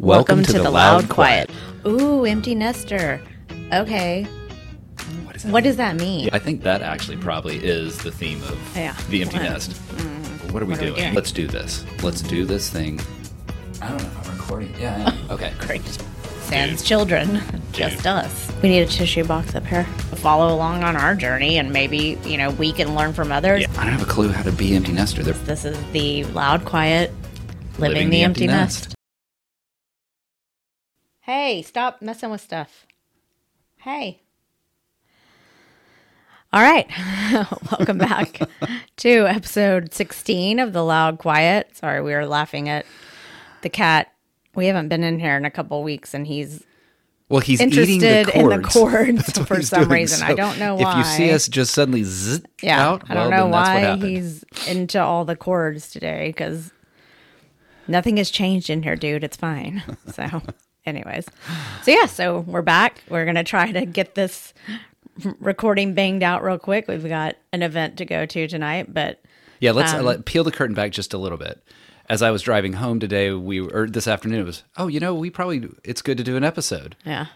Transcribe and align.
Welcome, 0.00 0.42
to, 0.44 0.52
the, 0.54 0.70
Loud 0.70 1.10
Quiet. 1.10 1.50
Ooh, 1.86 2.24
empty 2.24 2.54
nester. 2.54 3.20
Okay. 3.70 4.24
What 5.24 5.36
is 5.36 5.42
that? 5.42 5.52
What 5.52 5.62
does 5.62 5.76
that 5.76 5.96
mean? 5.96 6.30
I 6.32 6.38
think 6.38 6.62
that 6.62 6.80
actually 6.80 7.18
probably 7.18 7.56
is 7.58 7.98
the 7.98 8.10
theme 8.10 8.42
of 8.44 8.58
Yeah. 8.76 8.96
the 9.10 9.20
empty 9.20 9.36
What? 9.36 9.44
Mm-hmm. 9.46 9.52
nest. 9.52 10.52
What 10.52 10.62
are 10.62 10.64
we 10.66 10.70
What 10.72 10.80
are 10.80 10.84
we 10.84 10.86
doing? 10.90 10.94
doing? 11.02 11.14
Let's 11.14 11.32
do 11.32 11.46
this. 11.46 11.84
Let's 12.02 12.22
do 12.22 12.46
this 12.46 12.70
thing. 12.70 12.98
I 13.82 13.88
don't 13.88 13.98
know 13.98 14.04
if 14.08 14.26
I'm 14.30 14.38
recording. 14.38 14.74
Yeah. 14.80 14.96
I 15.06 15.10
am. 15.10 15.18
Okay. 15.30 15.52
Great. 15.60 15.82
Sans 16.44 16.78
Dude. 16.78 16.86
children, 16.86 17.42
just 17.72 18.06
us. 18.06 18.50
We 18.62 18.70
need 18.70 18.80
a 18.80 18.86
tissue 18.86 19.24
box 19.24 19.54
up 19.54 19.66
here. 19.66 19.84
Follow 20.16 20.52
along 20.52 20.82
on 20.82 20.96
our 20.96 21.14
journey, 21.14 21.58
and 21.58 21.72
maybe 21.72 22.18
you 22.24 22.36
know 22.38 22.50
we 22.52 22.72
can 22.72 22.94
learn 22.96 23.12
from 23.12 23.30
others. 23.30 23.60
Yeah. 23.60 23.68
I 23.78 23.84
don't 23.84 23.92
have 23.92 24.02
a 24.02 24.10
clue 24.10 24.30
how 24.32 24.42
to 24.44 24.50
be 24.52 24.74
empty 24.74 24.92
nester. 24.92 25.22
This 25.22 25.64
is 25.66 25.78
the 25.92 26.24
loud, 26.24 26.64
quiet, 26.64 27.12
living, 27.78 28.08
the, 28.10 28.22
empty, 28.22 28.46
nest. 28.48 28.94
Hey, 31.32 31.62
stop 31.62 32.02
messing 32.02 32.32
with 32.32 32.40
stuff. 32.40 32.88
Hey. 33.76 34.22
All 36.52 36.60
right. 36.60 36.90
Welcome 37.70 37.98
back 37.98 38.40
to 38.96 39.28
episode 39.28 39.94
16 39.94 40.58
of 40.58 40.72
The 40.72 40.82
Loud 40.82 41.18
Quiet. 41.18 41.76
Sorry, 41.76 42.02
we 42.02 42.14
were 42.14 42.26
laughing 42.26 42.68
at 42.68 42.84
the 43.62 43.68
cat. 43.68 44.12
We 44.56 44.66
haven't 44.66 44.88
been 44.88 45.04
in 45.04 45.20
here 45.20 45.36
in 45.36 45.44
a 45.44 45.52
couple 45.52 45.80
weeks 45.84 46.14
and 46.14 46.26
he's 46.26 46.64
Well, 47.28 47.38
he's 47.38 47.60
eating 47.60 47.78
interested 47.78 48.26
the 48.26 48.36
in 48.36 48.48
the 48.48 48.68
cords. 48.68 48.74
cords 48.74 49.16
That's 49.26 49.38
what 49.38 49.46
for 49.46 49.62
some 49.62 49.84
doing. 49.84 50.00
reason. 50.00 50.26
I 50.26 50.34
don't 50.34 50.58
know 50.58 50.74
why. 50.74 50.90
If 50.90 50.96
you 50.96 51.04
see 51.12 51.30
us 51.30 51.46
just 51.46 51.72
suddenly 51.72 52.02
zzz 52.02 52.42
yeah, 52.60 52.84
out, 52.84 53.08
I 53.08 53.14
don't 53.14 53.30
well, 53.30 53.46
know 53.46 53.52
why 53.52 53.94
he's 53.98 54.44
into 54.66 55.00
all 55.00 55.24
the 55.24 55.36
cords 55.36 55.92
today 55.92 56.30
because 56.30 56.72
nothing 57.86 58.16
has 58.16 58.30
changed 58.30 58.68
in 58.68 58.82
here, 58.82 58.96
dude. 58.96 59.22
It's 59.22 59.36
fine. 59.36 59.84
So, 60.12 60.42
anyways, 60.86 61.26
so 61.82 61.90
yeah, 61.90 62.06
so 62.06 62.40
we're 62.40 62.62
back. 62.62 63.02
We're 63.08 63.24
gonna 63.24 63.44
try 63.44 63.72
to 63.72 63.86
get 63.86 64.14
this 64.14 64.52
recording 65.40 65.94
banged 65.94 66.22
out 66.22 66.42
real 66.42 66.58
quick. 66.58 66.88
We've 66.88 67.06
got 67.06 67.36
an 67.52 67.62
event 67.62 67.98
to 67.98 68.04
go 68.04 68.26
to 68.26 68.48
tonight, 68.48 68.92
but 68.92 69.20
Yeah, 69.60 69.72
let's 69.72 69.92
Um, 69.92 70.00
uh, 70.00 70.02
let, 70.02 70.24
peel 70.24 70.44
the 70.44 70.52
curtain 70.52 70.74
back 70.74 70.92
just 70.92 71.12
a 71.12 71.18
little 71.18 71.38
bit. 71.38 71.62
As 72.08 72.22
I 72.22 72.30
was 72.30 72.42
driving 72.42 72.72
home 72.74 72.98
today, 72.98 73.30
we 73.30 73.60
or 73.60 73.86
this 73.86 74.08
afternoon, 74.08 74.40
it 74.40 74.44
was 74.44 74.64
oh, 74.76 74.88
you 74.88 74.98
know, 75.00 75.14
we 75.14 75.30
probably 75.30 75.68
it's 75.84 76.02
good 76.02 76.18
to 76.18 76.24
do 76.24 76.36
an 76.36 76.42
episode, 76.42 76.96
yeah, 77.04 77.26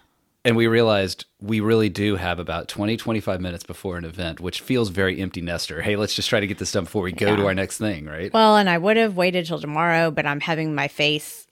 and 0.44 0.56
we 0.56 0.66
realized 0.66 1.26
we 1.40 1.60
really 1.60 1.88
do 1.88 2.16
have 2.16 2.40
about 2.40 2.66
20, 2.66 2.96
25 2.96 3.40
minutes 3.40 3.62
before 3.62 3.96
an 3.98 4.04
event, 4.04 4.40
which 4.40 4.60
feels 4.60 4.88
very 4.88 5.20
empty 5.20 5.40
nester. 5.42 5.80
Hey, 5.82 5.94
let's 5.94 6.14
just 6.14 6.28
try 6.28 6.40
to 6.40 6.46
get 6.48 6.58
this 6.58 6.72
done 6.72 6.84
before 6.84 7.02
we 7.02 7.12
go 7.12 7.36
to 7.36 7.46
our 7.46 7.54
next 7.54 7.78
thing, 7.78 8.06
right? 8.06 8.32
Well, 8.32 8.56
and 8.56 8.68
I 8.68 8.78
would 8.78 8.96
have 8.96 9.16
waited 9.16 9.46
till 9.46 9.60
tomorrow, 9.60 10.10
but 10.10 10.26
I'm 10.26 10.40
having 10.40 10.74
my 10.74 10.88
face 10.88 11.43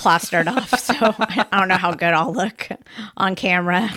plastered 0.00 0.48
off, 0.48 0.78
so 0.80 0.94
I 0.98 1.46
don't 1.52 1.68
know 1.68 1.76
how 1.76 1.92
good 1.92 2.14
I'll 2.14 2.32
look 2.32 2.68
on 3.16 3.34
camera 3.36 3.88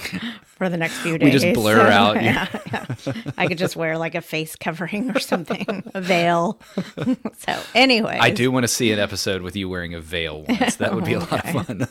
for 0.44 0.68
the 0.70 0.78
next 0.78 0.98
few 1.00 1.18
days. 1.18 1.34
We 1.34 1.40
just 1.40 1.54
blur 1.56 1.88
out. 1.88 2.16
Yeah, 2.24 2.48
yeah. 2.72 3.14
I 3.38 3.48
could 3.48 3.58
just 3.58 3.76
wear 3.76 3.98
like 3.98 4.14
a 4.16 4.22
face 4.22 4.56
covering 4.56 5.12
or 5.16 5.20
something, 5.20 5.84
a 5.94 6.02
veil. 6.02 6.60
so, 7.38 7.60
anyway, 7.74 8.18
I 8.20 8.30
do 8.32 8.52
want 8.52 8.64
to 8.66 8.68
see 8.68 8.92
an 8.92 9.00
episode 9.00 9.42
with 9.42 9.56
you 9.56 9.70
wearing 9.70 9.94
a 9.94 10.02
veil 10.02 10.44
once. 10.48 10.76
That 10.76 10.94
would 10.94 11.06
be 11.06 11.14
a 11.14 11.20
lot 11.20 11.34
of 11.56 11.66
fun. 11.66 11.88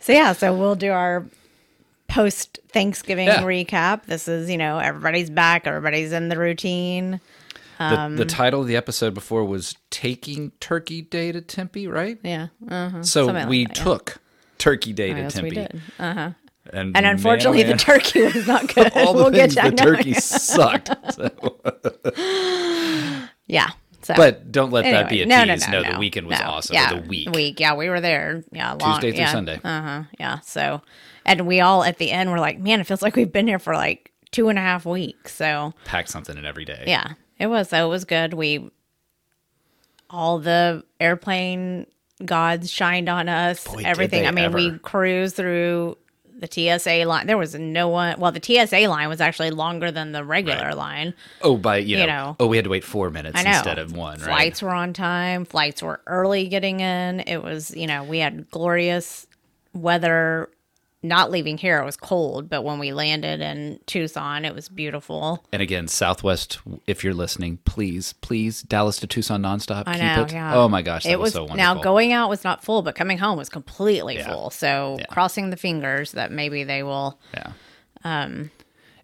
So 0.00 0.12
yeah, 0.12 0.32
so 0.32 0.56
we'll 0.56 0.74
do 0.76 0.90
our 0.92 1.24
post 2.08 2.60
Thanksgiving 2.68 3.26
Yeah. 3.26 3.42
recap. 3.42 4.04
This 4.06 4.28
is 4.28 4.48
you 4.50 4.56
know 4.56 4.78
everybody's 4.78 5.30
back, 5.30 5.66
everybody's 5.66 6.12
in 6.12 6.28
the 6.28 6.38
routine. 6.38 7.20
The, 7.78 7.84
Um, 7.84 8.16
the 8.16 8.24
title 8.24 8.62
of 8.62 8.66
the 8.68 8.76
episode 8.76 9.12
before 9.14 9.44
was 9.44 9.74
"Taking 9.90 10.52
Turkey 10.60 11.02
Day 11.02 11.32
to 11.32 11.40
Tempe," 11.40 11.86
right? 11.88 12.18
Yeah, 12.22 12.48
uh-huh. 12.68 13.02
So 13.02 13.26
Something 13.26 13.34
like 13.42 13.48
we 13.48 13.64
that, 13.66 13.76
yeah. 13.76 13.84
took 13.84 14.18
Turkey 14.58 14.92
Day 14.92 15.12
to 15.14 15.30
Tempe, 15.30 15.50
we 15.50 15.54
did. 15.56 15.82
Uh-huh. 15.98 16.30
and, 16.72 16.96
And 16.96 17.06
unfortunately, 17.06 17.62
oh 17.64 17.68
man, 17.68 17.76
the 17.76 17.82
turkey 17.82 18.22
was 18.22 18.46
not 18.46 18.66
good. 18.74 18.92
all 18.96 19.12
the 19.14 19.22
we'll 19.24 19.30
get 19.30 19.52
things 19.52 19.54
to 19.56 19.62
the 19.62 19.84
know. 19.84 19.94
turkey 19.96 20.14
sucked. 20.14 20.90
So. 21.12 21.30
Yeah. 23.48 23.70
So, 24.02 24.14
But 24.16 24.50
don't 24.52 24.70
let 24.72 24.82
that 24.84 25.08
be 25.08 25.20
a 25.20 25.24
Anyway, 25.26 25.54
tease. 25.56 25.68
No, 25.68 25.80
no, 25.80 25.82
no, 25.82 25.92
the 25.94 25.98
weekend 25.98 26.26
was 26.28 26.40
awesome. 26.40 26.74
Yeah, 26.74 26.94
The 26.94 27.00
week. 27.08 27.30
Week. 27.30 27.58
Yeah, 27.60 27.74
we 27.74 27.88
were 27.88 28.00
there. 28.00 28.44
Yeah, 28.52 28.72
long, 28.72 28.94
Tuesday 29.00 29.10
through 29.12 29.18
yeah. 29.20 29.32
Sunday. 29.32 29.60
Uh 29.64 29.82
huh. 29.82 30.02
Yeah. 30.18 30.38
So, 30.40 30.82
and 31.24 31.46
we 31.46 31.60
all 31.60 31.82
at 31.84 31.98
the 31.98 32.10
end 32.12 32.30
were 32.30 32.38
like, 32.40 32.58
man, 32.58 32.80
it 32.80 32.86
feels 32.86 33.02
like 33.02 33.16
we've 33.16 33.30
been 33.32 33.46
here 33.48 33.58
for 33.58 33.74
like 33.74 34.12
two 34.30 34.48
and 34.48 34.58
a 34.58 34.62
half 34.62 34.84
weeks. 34.86 35.34
So, 35.34 35.74
Pack 35.84 36.08
something 36.08 36.36
in 36.36 36.44
every 36.44 36.64
day. 36.64 36.84
yeah, 36.86 37.12
it 37.38 37.46
was. 37.48 37.68
So 37.70 37.86
it 37.86 37.88
was 37.88 38.04
good. 38.04 38.34
We 38.34 38.70
all 40.08 40.38
the 40.38 40.84
airplane 41.00 41.86
gods 42.24 42.70
shined 42.70 43.08
on 43.08 43.28
us. 43.28 43.64
Boy, 43.66 43.82
everything. 43.84 44.26
I 44.26 44.30
mean, 44.30 44.52
we 44.52 44.78
cruised 44.78 45.36
through 45.36 45.98
the 46.38 46.46
TSA 46.50 47.04
line. 47.06 47.26
There 47.26 47.38
was 47.38 47.54
no 47.54 47.88
one. 47.88 48.18
Well, 48.20 48.30
the 48.30 48.40
TSA 48.42 48.88
line 48.88 49.08
was 49.08 49.20
actually 49.20 49.50
longer 49.50 49.90
than 49.90 50.12
the 50.12 50.22
regular 50.22 50.66
Right. 50.68 50.76
line. 50.76 51.14
Oh, 51.42 51.56
by 51.56 51.78
you 51.78 51.96
know, 51.96 52.00
You 52.02 52.06
know. 52.06 52.36
Oh, 52.40 52.46
we 52.46 52.56
had 52.56 52.64
to 52.64 52.70
wait 52.70 52.84
four 52.84 53.10
minutes 53.10 53.40
instead 53.42 53.78
of 53.78 53.96
one. 53.96 54.18
Right. 54.18 54.26
Flights 54.26 54.62
were 54.62 54.70
on 54.74 54.92
time. 54.92 55.44
Flights 55.44 55.82
were 55.82 56.00
early 56.06 56.46
getting 56.48 56.80
in. 56.80 57.20
It 57.20 57.42
was, 57.42 57.74
you 57.74 57.86
know, 57.86 58.04
we 58.04 58.18
had 58.18 58.50
glorious 58.50 59.26
weather. 59.72 60.50
Not 61.02 61.30
leaving 61.30 61.58
here, 61.58 61.78
it 61.78 61.84
was 61.84 61.96
cold, 61.96 62.48
but 62.48 62.62
when 62.64 62.78
we 62.78 62.92
landed 62.92 63.40
in 63.40 63.78
Tucson, 63.86 64.44
it 64.44 64.54
was 64.54 64.68
beautiful. 64.68 65.44
And 65.52 65.62
again, 65.62 65.86
Southwest, 65.88 66.58
if 66.86 67.04
you're 67.04 67.14
listening, 67.14 67.58
please, 67.64 68.14
please, 68.14 68.62
Dallas 68.62 68.96
to 68.98 69.06
Tucson 69.06 69.42
nonstop. 69.42 69.84
I 69.86 69.92
keep 69.92 70.02
know, 70.02 70.22
it. 70.22 70.32
yeah. 70.32 70.56
Oh 70.56 70.68
my 70.68 70.82
gosh, 70.82 71.04
that 71.04 71.10
it 71.12 71.18
was, 71.18 71.26
was 71.28 71.32
so 71.34 71.42
wonderful. 71.44 71.74
now 71.74 71.80
going 71.82 72.12
out 72.12 72.28
was 72.30 72.42
not 72.44 72.64
full, 72.64 72.82
but 72.82 72.94
coming 72.96 73.18
home 73.18 73.36
was 73.38 73.48
completely 73.48 74.16
Yeah. 74.16 74.26
full. 74.28 74.50
So 74.50 74.96
Yeah. 74.98 75.06
crossing 75.06 75.50
the 75.50 75.56
fingers 75.56 76.12
that 76.12 76.32
maybe 76.32 76.64
they 76.64 76.82
will. 76.82 77.20
Yeah. 77.34 77.52
Um, 78.02 78.50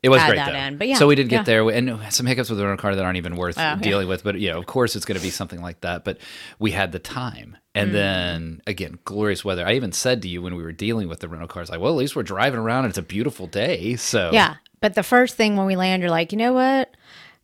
it 0.03 0.09
was 0.09 0.23
great 0.25 0.37
that 0.37 0.53
though. 0.53 0.59
in, 0.59 0.77
but 0.79 0.89
yeah, 0.89 0.97
so 0.97 1.07
we 1.07 1.15
did 1.15 1.29
get 1.29 1.37
yeah. 1.41 1.43
there, 1.45 1.69
and 1.71 1.99
some 2.13 2.27
hiccups 2.27 2.51
with 2.51 2.59
the 2.59 2.65
rental 2.67 2.81
car 2.83 2.95
that 2.97 3.05
aren't 3.05 3.17
even 3.19 3.37
worth 3.37 3.57
Oh, 3.59 3.63
yeah. 3.63 3.77
dealing 3.77 4.09
with. 4.09 4.25
But 4.25 4.39
you 4.41 4.51
know, 4.51 4.59
of 4.59 4.67
course, 4.67 4.97
it's 4.97 5.05
going 5.05 5.19
to 5.19 5.23
be 5.23 5.31
something 5.31 5.61
like 5.63 5.81
that. 5.83 6.05
But 6.05 6.19
we 6.59 6.73
had 6.73 6.93
the 6.93 6.99
time, 6.99 7.57
and 7.75 7.91
Mm. 7.91 7.93
then 7.93 8.63
again, 8.67 8.99
glorious 9.05 9.45
weather. 9.45 9.67
I 9.67 9.75
even 9.75 9.93
said 9.93 10.23
to 10.23 10.29
you 10.29 10.43
when 10.43 10.57
we 10.57 10.63
were 10.63 10.73
dealing 10.73 11.09
with 11.09 11.21
the 11.21 11.29
rental 11.29 11.49
cars, 11.49 11.71
like, 11.71 11.81
well, 11.81 11.93
at 11.93 11.97
least 11.97 12.17
we're 12.17 12.23
driving 12.25 12.59
around, 12.59 12.85
and 12.85 12.91
it's 12.91 12.99
a 12.99 13.03
beautiful 13.03 13.47
day. 13.47 13.95
So 13.97 14.31
Yeah. 14.33 14.57
But 14.81 14.95
the 14.95 15.05
first 15.05 15.37
thing 15.37 15.57
when 15.57 15.67
we 15.67 15.77
land, 15.77 16.03
you're 16.03 16.11
like, 16.11 16.33
you 16.33 16.39
know 16.39 16.53
what? 16.53 16.97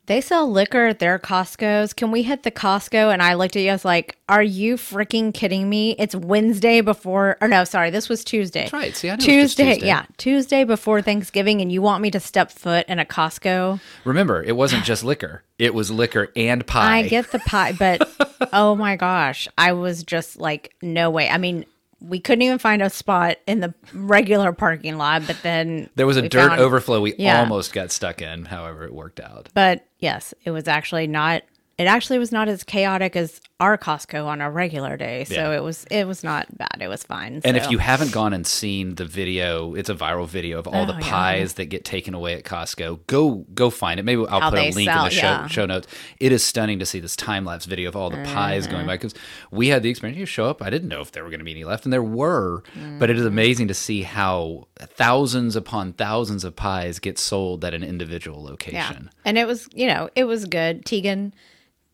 They 0.08 0.22
sell 0.22 0.50
liquor 0.50 0.86
at 0.86 1.00
their 1.00 1.18
Costco's. 1.18 1.92
Can 1.92 2.10
we 2.10 2.22
hit 2.22 2.42
the 2.42 2.50
Costco? 2.50 3.12
And 3.12 3.22
I 3.22 3.34
looked 3.34 3.56
at 3.56 3.62
you, 3.62 3.68
I 3.68 3.74
was 3.74 3.84
like, 3.84 4.16
are 4.26 4.42
you 4.42 4.76
freaking 4.76 5.34
kidding 5.34 5.68
me? 5.68 5.94
It's 5.98 6.14
Wednesday 6.14 6.80
before, 6.80 7.36
or 7.42 7.48
no, 7.48 7.64
sorry, 7.64 7.90
this 7.90 8.08
was 8.08 8.24
Tuesday. 8.24 8.62
That's 8.62 8.72
right. 8.72 8.96
See, 8.96 9.10
I 9.10 9.12
know 9.12 9.14
it's 9.16 9.24
just 9.26 9.58
Tuesday, 9.58 9.74
Tuesday. 9.74 9.86
yeah, 9.86 10.06
Tuesday 10.16 10.64
before 10.64 11.02
Thanksgiving, 11.02 11.60
and 11.60 11.70
you 11.70 11.82
want 11.82 12.00
me 12.00 12.10
to 12.12 12.20
step 12.20 12.50
foot 12.50 12.86
in 12.88 12.98
a 12.98 13.04
Costco? 13.04 13.80
remember, 14.04 14.42
it 14.42 14.56
wasn't 14.56 14.82
just 14.82 15.04
liquor; 15.04 15.42
it 15.58 15.74
was 15.74 15.90
liquor 15.90 16.32
and 16.34 16.66
pie. 16.66 17.00
I 17.00 17.08
get 17.08 17.30
the 17.30 17.40
pie, 17.40 17.72
but 17.72 18.08
oh 18.54 18.74
my 18.76 18.96
gosh, 18.96 19.46
I 19.58 19.72
was 19.72 20.04
just 20.04 20.38
like, 20.38 20.74
no 20.80 21.10
way. 21.10 21.28
I 21.28 21.36
mean, 21.36 21.66
we 22.00 22.20
couldn't 22.20 22.42
even 22.42 22.58
find 22.58 22.80
a 22.82 22.90
spot 22.90 23.38
in 23.46 23.60
the 23.60 23.74
regular 23.92 24.52
parking 24.52 24.96
lot, 24.98 25.26
but 25.26 25.36
then 25.42 25.90
There 25.96 26.06
was 26.06 26.16
a 26.16 26.28
dirt 26.28 26.48
found- 26.48 26.60
overflow 26.60 27.00
we 27.00 27.14
Yeah. 27.18 27.40
almost 27.40 27.72
got 27.72 27.90
stuck 27.90 28.22
in. 28.22 28.44
However, 28.44 28.84
it 28.84 28.94
worked 28.94 29.18
out. 29.20 29.48
But 29.54 29.84
yes, 29.98 30.32
it 30.44 30.50
was 30.52 30.68
actually 30.68 31.06
not. 31.06 31.42
It 31.76 31.84
actually 31.86 32.18
was 32.18 32.30
not 32.32 32.48
as 32.48 32.62
chaotic 32.64 33.16
as 33.16 33.40
our 33.60 33.76
Costco 33.76 34.24
on 34.26 34.40
a 34.40 34.48
regular 34.48 34.96
day. 34.96 35.24
So 35.24 35.34
Yeah. 35.34 35.56
it 35.56 35.62
was. 35.64 35.84
It 35.90 36.06
was 36.06 36.22
not 36.22 36.46
bad. 36.56 36.76
It 36.80 36.86
was 36.86 37.02
fine. 37.02 37.40
And 37.44 37.56
if 37.56 37.68
you 37.72 37.78
haven't 37.78 38.12
gone 38.12 38.32
and 38.32 38.46
seen 38.46 38.94
the 38.94 39.04
video, 39.04 39.74
it's 39.74 39.88
a 39.88 39.96
viral 39.96 40.28
video 40.28 40.60
of 40.60 40.68
all 40.68 40.86
the 40.86 40.94
Oh, 40.94 40.98
yeah. 40.98 41.10
pies 41.10 41.54
that 41.54 41.66
get 41.66 41.84
taken 41.84 42.14
away 42.14 42.34
at 42.34 42.44
Costco. 42.44 43.00
Go 43.08 43.44
go 43.54 43.68
find 43.70 43.98
it. 43.98 44.04
Maybe 44.04 44.24
I'll 44.28 44.40
How 44.40 44.50
put 44.50 44.60
a 44.60 44.70
link 44.70 44.88
sell, 44.88 44.98
in 45.06 45.10
the 45.10 45.10
show, 45.10 45.26
yeah. 45.26 45.46
show 45.48 45.66
notes. 45.66 45.88
It 46.20 46.30
is 46.30 46.44
stunning 46.44 46.78
to 46.78 46.86
see 46.86 47.00
this 47.00 47.16
time 47.16 47.44
lapse 47.44 47.64
video 47.64 47.88
of 47.88 47.96
all 47.96 48.10
the 48.10 48.22
pies 48.22 48.66
going 48.68 48.78
Mm-hmm. 48.82 48.86
by 48.86 48.94
because 48.94 49.14
we 49.50 49.68
had 49.68 49.82
the 49.82 49.90
experience. 49.90 50.18
You 50.20 50.26
show 50.26 50.46
up, 50.46 50.62
I 50.62 50.70
didn't 50.70 50.88
know 50.88 51.00
if 51.00 51.10
there 51.10 51.24
were 51.24 51.30
going 51.30 51.40
to 51.40 51.44
be 51.44 51.50
any 51.50 51.64
left, 51.64 51.84
and 51.84 51.92
there 51.92 52.02
were. 52.02 52.62
But 52.98 53.10
it 53.10 53.14
Mm-hmm. 53.14 53.20
is 53.20 53.26
amazing 53.26 53.68
to 53.68 53.74
see 53.74 54.02
how 54.02 54.68
thousands 54.78 55.56
upon 55.56 55.94
thousands 55.94 56.44
of 56.44 56.54
pies 56.54 57.00
get 57.00 57.18
sold 57.18 57.64
at 57.64 57.74
an 57.74 57.82
individual 57.82 58.42
yeah, 58.44 58.50
location. 58.50 59.10
and 59.24 59.36
it 59.36 59.46
was 59.48 59.68
you 59.74 59.88
know 59.88 60.08
it 60.14 60.24
was 60.24 60.44
good. 60.44 60.84
Tegan. 60.84 61.34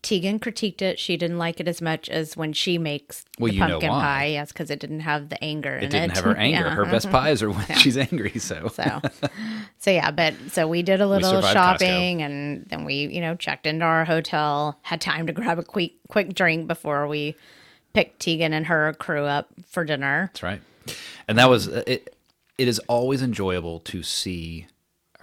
Tegan 0.05 0.39
critiqued 0.39 0.83
it. 0.83 0.99
She 0.99 1.17
didn't 1.17 1.39
like 1.39 1.59
it 1.59 1.67
as 1.67 1.81
much 1.81 2.09
as 2.09 2.37
when 2.37 2.53
she 2.53 2.77
makes 2.77 3.25
Well, 3.39 3.51
the 3.51 3.57
pumpkin 3.57 3.89
pie. 3.89 4.25
Yes, 4.25 4.51
because 4.51 4.69
it 4.69 4.79
didn't 4.79 4.99
have 4.99 5.29
the 5.29 5.43
anger. 5.43 5.77
In 5.77 5.85
it 5.85 5.89
didn't 5.89 6.11
have 6.11 6.23
her 6.23 6.35
anger. 6.37 6.69
Her 6.69 6.85
best 6.85 7.09
pies 7.09 7.41
are 7.41 7.49
when 7.49 7.65
she's 7.79 7.97
angry. 7.97 8.37
So. 8.37 8.67
So, 8.67 9.01
so 9.79 9.89
yeah, 9.89 10.11
but 10.11 10.35
so 10.51 10.67
we 10.67 10.83
did 10.83 11.01
a 11.01 11.07
little 11.07 11.41
shopping, 11.41 12.21
and 12.21 12.67
then 12.67 12.85
we, 12.85 13.07
you 13.07 13.19
know, 13.19 13.33
checked 13.35 13.65
into 13.65 13.83
our 13.83 14.05
hotel. 14.05 14.77
Had 14.83 15.01
time 15.01 15.25
to 15.25 15.33
grab 15.33 15.57
a 15.57 15.63
quick 15.63 15.93
quick 16.07 16.35
drink 16.35 16.67
before 16.67 17.07
we 17.07 17.35
picked 17.93 18.19
Tegan 18.19 18.53
and 18.53 18.67
her 18.67 18.93
crew 18.99 19.23
up 19.23 19.49
for 19.65 19.83
dinner. 19.83 20.29
That's 20.33 20.43
right. 20.43 20.61
And 21.27 21.39
that 21.39 21.49
was 21.49 21.65
it. 21.65 22.15
It 22.59 22.67
is 22.67 22.77
always 22.87 23.23
enjoyable 23.23 23.79
to 23.79 24.03
see 24.03 24.67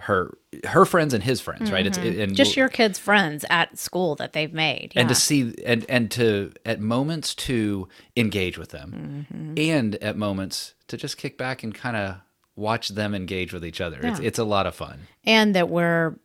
her 0.03 0.37
her 0.65 0.85
friends 0.85 1.13
and 1.13 1.23
his 1.23 1.41
friends, 1.41 1.71
right? 1.71 1.85
It's 1.85 1.97
it, 1.97 2.17
and 2.19 2.35
Just 2.35 2.55
your 2.55 2.69
kids' 2.69 2.97
friends 2.99 3.43
at 3.49 3.77
school 3.77 4.15
that 4.15 4.33
they've 4.33 4.53
made. 4.53 4.93
and 4.95 5.09
to 5.09 5.15
see 5.15 5.53
and 5.65 5.85
and 5.89 6.09
to 6.11 6.51
at 6.65 6.79
moments 6.79 7.33
to 7.35 7.87
engage 8.15 8.57
with 8.57 8.69
them, 8.69 9.25
Mm-hmm. 9.31 9.53
and 9.57 9.95
at 9.95 10.15
moments 10.17 10.73
to 10.87 10.97
just 10.97 11.17
kick 11.17 11.37
back 11.37 11.63
and 11.63 11.73
kind 11.73 11.95
of 11.97 12.17
watch 12.55 12.89
them 12.89 13.15
engage 13.15 13.51
with 13.53 13.65
each 13.65 13.81
other. 13.81 13.99
It's 14.03 14.19
Yeah. 14.19 14.27
it's 14.27 14.39
a 14.39 14.43
lot 14.43 14.65
of 14.67 14.75
fun. 14.75 14.99
and 15.25 15.55
that 15.55 15.69
we're 15.69 16.15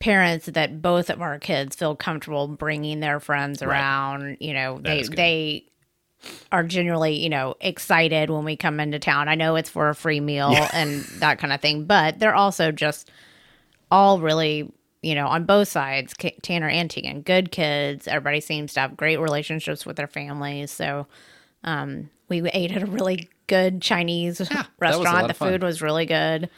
parents 0.00 0.46
that 0.46 0.82
both 0.82 1.10
of 1.10 1.22
our 1.22 1.38
kids 1.38 1.76
feel 1.76 1.94
comfortable 1.94 2.48
bringing 2.48 2.98
their 2.98 3.20
friends 3.20 3.62
around 3.62 4.36
you 4.40 4.52
know 4.52 4.78
they 4.80 5.02
they 5.04 5.64
are 6.50 6.62
generally 6.62 7.14
you 7.16 7.28
know 7.28 7.54
excited 7.60 8.30
when 8.30 8.44
we 8.44 8.56
come 8.56 8.80
into 8.80 8.98
town. 8.98 9.28
I 9.28 9.34
know 9.34 9.56
it's 9.56 9.70
for 9.70 9.88
a 9.88 9.94
free 9.94 10.20
meal 10.20 10.54
and 10.72 11.02
that 11.18 11.38
kind 11.38 11.52
of 11.52 11.60
thing 11.60 11.84
but 11.84 12.18
they're 12.18 12.34
also 12.34 12.72
just 12.72 13.10
all 13.90 14.20
really 14.20 14.72
you 15.02 15.14
know 15.14 15.26
on 15.26 15.44
both 15.44 15.68
sides 15.68 16.14
tanner 16.42 16.68
and 16.68 16.90
tegan 16.90 17.22
good 17.22 17.50
kids. 17.50 18.06
Everybody 18.06 18.40
seems 18.40 18.74
to 18.74 18.80
have 18.80 18.96
great 18.96 19.18
relationships 19.18 19.84
with 19.84 19.96
their 19.96 20.06
families. 20.06 20.70
So 20.70 21.06
um 21.64 22.10
we 22.28 22.48
ate 22.50 22.72
at 22.72 22.82
a 22.82 22.86
really 22.86 23.28
good 23.46 23.82
chinese 23.82 24.40
lot 24.40 24.68
restaurant. 24.78 25.28
the 25.28 25.34
food 25.34 25.62
was 25.62 25.82
really 25.82 26.06
good 26.06 26.48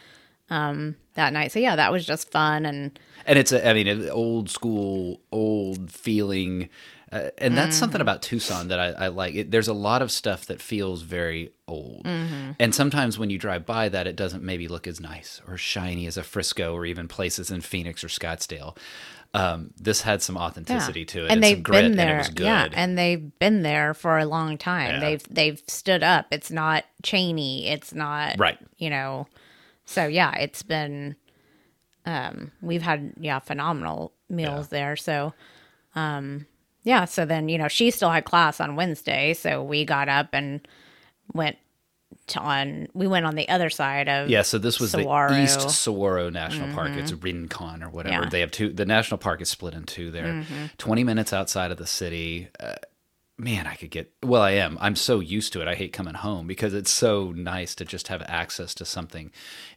um 0.51 0.97
that 1.15 1.33
night. 1.33 1.53
So 1.53 1.59
yeah 1.59 1.77
that 1.77 1.91
was 1.91 2.07
just 2.07 2.31
fun 2.31 2.67
and 2.67 2.99
and 3.27 3.39
it's 3.39 3.53
a, 3.53 3.67
I 3.67 3.73
mean, 3.73 3.89
an 3.89 4.09
old 4.11 4.51
school, 4.51 5.21
old 5.33 5.91
feeling, 5.91 6.69
uh, 7.15 7.31
and 7.39 7.57
that's 7.57 7.77
something 7.77 8.01
about 8.01 8.21
Tucson 8.23 8.69
that 8.69 8.79
I, 8.81 9.05
I 9.05 9.09
like. 9.09 9.35
It, 9.35 9.51
there's 9.51 9.69
a 9.69 9.73
lot 9.75 10.03
of 10.03 10.11
stuff 10.11 10.47
that 10.47 10.61
feels 10.61 11.03
very 11.03 11.53
old, 11.69 12.03
and 12.07 12.75
sometimes 12.75 13.19
when 13.19 13.31
you 13.31 13.39
drive 13.39 13.65
by 13.65 13.89
that, 13.89 14.07
it 14.07 14.17
doesn't 14.17 14.43
maybe 14.43 14.69
look 14.69 14.87
as 14.87 15.01
nice 15.01 15.41
or 15.49 15.57
shiny 15.57 16.07
as 16.07 16.17
a 16.17 16.23
Frisco 16.23 16.75
or 16.75 16.85
even 16.85 17.09
places 17.09 17.51
in 17.51 17.61
Phoenix 17.61 18.03
or 18.05 18.09
Scottsdale. 18.09 18.77
Um, 19.33 19.71
this 19.81 20.03
had 20.03 20.23
some 20.23 20.37
authenticity 20.37 21.05
to 21.07 21.21
it, 21.25 21.31
and 21.31 21.31
some 21.33 21.41
they've 21.41 21.63
grit, 21.63 21.83
been 21.83 21.91
and 21.93 21.99
there. 21.99 22.15
it 22.15 22.19
was 22.19 22.29
good. 22.29 22.45
yeah 22.45 22.69
and 22.73 22.97
they've 22.97 23.37
been 23.41 23.63
there 23.63 23.93
for 23.93 24.19
a 24.19 24.27
long 24.27 24.57
time. 24.59 24.91
Yeah. 24.95 25.01
they've 25.01 25.23
they've 25.29 25.63
stood 25.67 26.05
up. 26.05 26.27
It's 26.31 26.53
not 26.53 26.85
Cheney 27.03 27.67
it's 27.67 27.93
not 27.93 28.39
Right. 28.39 28.59
you 28.79 28.91
know. 28.91 29.27
So 29.87 30.07
yeah 30.07 30.37
it's 30.37 30.63
been 30.63 31.17
um 32.07 32.53
we've 32.63 32.83
had 32.83 33.13
yeah 33.19 33.41
phenomenal 33.41 34.13
meals 34.29 34.69
there. 34.69 34.95
So 34.95 35.35
um 35.97 36.47
yeah 36.85 37.05
so 37.05 37.25
then 37.25 37.49
you 37.49 37.59
know 37.59 37.69
she 37.69 37.91
still 37.91 38.11
had 38.11 38.25
class 38.25 38.61
on 38.61 38.77
Wednesday 38.77 39.35
so 39.35 39.63
we 39.63 39.85
got 39.85 40.09
up 40.09 40.29
and 40.33 40.67
went 41.33 41.57
to 42.27 42.39
on 42.41 42.89
we 42.95 43.07
went 43.07 43.27
on 43.27 43.35
the 43.35 43.49
other 43.49 43.71
side 43.71 44.09
of 44.09 44.29
Yeah, 44.29 44.43
so 44.43 44.59
this 44.59 44.81
was 44.81 44.93
Saguaro. 44.93 45.33
the 45.33 45.43
East 45.43 45.69
Saguaro 45.71 46.31
National 46.31 46.73
Park. 46.75 46.93
It's 46.93 47.13
Rincon 47.13 47.83
or 47.83 47.91
whatever. 47.91 48.15
Yeah. 48.15 48.21
Mm-hmm. 48.21 48.31
They 48.31 48.41
have 48.41 48.51
two. 48.51 48.73
The 48.73 48.87
national 48.87 49.19
park 49.19 49.41
is 49.41 49.51
split 49.51 49.75
in 49.75 49.85
two 49.85 50.11
there. 50.11 50.45
Twenty 50.79 51.05
minutes 51.05 51.33
outside 51.33 51.71
of 51.71 51.77
the 51.77 51.87
city. 51.87 52.49
Uh, 52.59 52.77
man, 53.37 53.67
I 53.67 53.75
could 53.75 53.91
get. 53.91 54.13
Well, 54.23 54.43
I 54.43 54.53
am. 54.53 54.79
I'm 54.81 54.97
so 54.97 55.21
used 55.21 55.53
to 55.55 55.61
it. 55.61 55.69
I 55.69 55.75
hate 55.75 55.93
coming 55.93 56.15
home 56.15 56.47
because 56.47 56.73
it's 56.73 56.91
so 56.91 57.33
nice 57.33 57.75
to 57.77 57.85
just 57.85 58.09
have 58.09 58.23
access 58.23 58.75
to 58.77 58.85
something, 58.85 59.31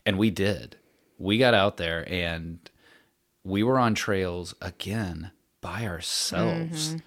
and 0.06 0.18
we 0.18 0.30
did. 0.30 0.78
We 1.18 1.38
got 1.40 1.54
out 1.56 1.78
there 1.78 2.08
and 2.12 2.60
we 3.44 3.64
were 3.64 3.80
on 3.80 3.96
trails 3.96 4.54
again 4.62 5.32
by 5.62 5.86
ourselves. 5.88 6.90
Mm-hmm. 6.90 6.98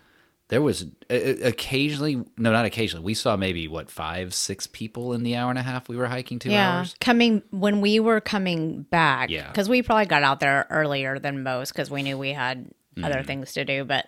There 0.49 0.61
was 0.61 0.83
uh, 1.09 1.15
occasionally, 1.45 2.17
no, 2.37 2.51
not 2.51 2.65
occasionally. 2.65 3.05
We 3.05 3.15
saw 3.15 3.37
maybe 3.37 3.69
what 3.69 3.89
five, 3.89 4.35
six 4.35 4.67
people 4.67 5.13
in 5.13 5.23
the 5.23 5.37
hour 5.37 5.49
and 5.51 5.59
a 5.59 5.63
half 5.63 5.89
we 5.89 5.97
were 5.97 6.07
hiking 6.09 6.41
two 6.41 6.51
yeah 6.51 6.79
hours. 6.79 6.97
coming 7.01 7.43
when 7.51 7.81
we 7.81 8.01
were 8.01 8.21
coming 8.21 8.83
back 8.83 9.31
Yeah. 9.31 9.47
because 9.49 9.69
we 9.69 9.81
probably 9.83 10.07
got 10.07 10.25
out 10.25 10.41
there 10.41 10.67
earlier 10.69 11.21
than 11.21 11.45
most 11.45 11.73
because 11.73 11.89
we 11.91 12.03
knew 12.03 12.19
we 12.19 12.33
had 12.33 12.71
Mm-hmm. 12.97 13.05
other 13.05 13.23
things 13.23 13.53
to 13.53 13.65
do 13.65 13.85
but 13.85 14.07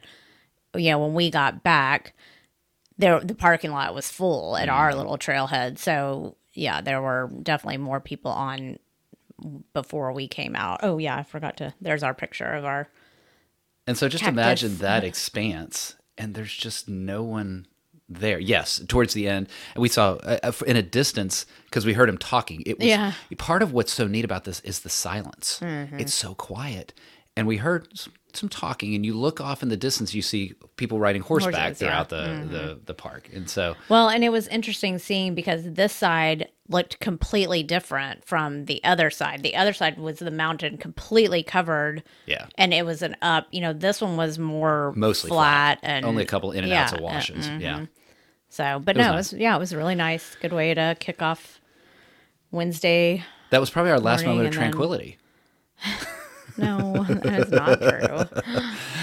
you 0.74 0.90
know 0.90 0.98
when 0.98 1.14
we 1.14 1.30
got 1.30 1.62
back 1.62 2.14
there 2.98 3.20
the 3.20 3.32
parking 3.36 3.70
lot 3.70 3.94
was 3.94 4.10
full 4.10 4.56
at 4.56 4.66
Mm-hmm. 4.66 4.76
our 4.76 4.92
little 4.96 5.16
trailhead 5.16 5.78
so 5.78 6.34
yeah 6.52 6.80
there 6.80 7.00
were 7.00 7.30
definitely 7.44 7.76
more 7.78 8.00
people 8.00 8.32
on 8.32 8.80
before 9.72 10.12
we 10.12 10.26
came 10.26 10.56
out 10.56 10.80
oh 10.82 10.98
yeah 10.98 11.16
i 11.16 11.22
forgot 11.22 11.56
to 11.58 11.72
there's 11.80 12.02
our 12.02 12.12
picture 12.12 12.52
of 12.52 12.64
our 12.64 12.88
And 13.86 13.98
so 13.98 14.08
just 14.08 14.22
Cactus. 14.22 14.32
imagine 14.34 14.78
that 14.78 15.02
expanse, 15.04 15.96
and 16.16 16.34
there's 16.34 16.54
just 16.54 16.88
no 16.88 17.22
one 17.24 17.66
there. 18.08 18.38
Yes, 18.38 18.80
towards 18.88 19.14
the 19.14 19.26
end, 19.26 19.48
we 19.76 19.88
saw 19.88 20.12
uh, 20.14 20.38
uh, 20.42 20.52
in 20.66 20.76
a 20.76 20.82
distance 20.82 21.46
because 21.64 21.84
we 21.86 21.92
heard 21.94 22.08
him 22.08 22.18
talking. 22.18 22.62
It 22.66 22.78
was 22.78 22.86
Yeah. 22.86 23.12
part 23.38 23.62
of 23.62 23.72
what's 23.72 23.92
so 23.92 24.06
neat 24.06 24.24
about 24.24 24.44
this 24.44 24.60
is 24.60 24.80
the 24.80 24.88
silence. 24.88 25.58
Mm-hmm. 25.62 25.98
It's 25.98 26.14
so 26.14 26.34
quiet, 26.34 26.92
and 27.36 27.46
we 27.46 27.56
heard 27.56 27.88
some, 28.34 28.48
talking. 28.50 28.94
And 28.94 29.04
you 29.04 29.14
look 29.14 29.40
off 29.40 29.62
in 29.62 29.68
the 29.68 29.76
distance, 29.76 30.14
you 30.14 30.22
see 30.22 30.52
people 30.76 30.98
riding 31.00 31.22
horseback 31.22 31.54
Horses, 31.78 31.82
yeah. 31.82 31.88
Mm-hmm. 32.04 32.08
throughout 32.08 32.48
the, 32.50 32.58
the 32.58 32.80
the 32.86 32.94
park, 32.94 33.30
and 33.32 33.48
so 33.50 33.74
Well, 33.88 34.08
and 34.08 34.22
it 34.22 34.30
was 34.30 34.46
interesting 34.48 34.98
seeing 34.98 35.34
because 35.34 35.64
this 35.72 35.92
side 35.92 36.48
looked 36.68 37.00
completely 37.00 37.62
different 37.62 38.24
from 38.24 38.66
the 38.66 38.82
other 38.84 39.10
side. 39.10 39.42
The 39.42 39.56
other 39.56 39.72
side 39.72 39.98
was 39.98 40.18
the 40.18 40.30
mountain 40.30 40.78
completely 40.78 41.42
covered. 41.42 42.02
Yeah. 42.26 42.46
And 42.56 42.72
it 42.72 42.86
was 42.86 43.02
an 43.02 43.16
up. 43.22 43.46
You 43.50 43.60
know, 43.60 43.72
this 43.72 44.00
one 44.00 44.16
was 44.16 44.38
more 44.38 44.92
mostly 44.96 45.28
flat, 45.28 45.78
and 45.82 46.04
only 46.04 46.22
a 46.22 46.26
couple 46.26 46.52
in 46.52 46.60
and 46.60 46.68
yeah, 46.68 46.84
outs 46.84 46.92
of 46.92 47.00
uh, 47.00 47.02
washes. 47.02 47.48
Yeah. 47.48 47.86
So, 48.48 48.80
but 48.84 48.96
was 48.96 49.04
no, 49.04 49.12
nice. 49.12 49.32
it 49.32 49.36
was 49.36 49.40
yeah, 49.40 49.56
it 49.56 49.58
was 49.58 49.74
really 49.74 49.94
nice. 49.94 50.36
Good 50.40 50.52
way 50.52 50.74
to 50.74 50.96
kick 51.00 51.22
off 51.22 51.60
Wednesday. 52.50 53.24
That 53.50 53.60
was 53.60 53.70
probably 53.70 53.92
our 53.92 54.00
last 54.00 54.24
moment 54.24 54.40
of 54.40 54.46
and 54.46 54.54
then- 54.54 54.60
tranquility. 54.62 55.18
No, 56.56 57.04
that 57.08 57.40
is 57.40 57.50
not 57.50 57.80
true. 57.80 58.40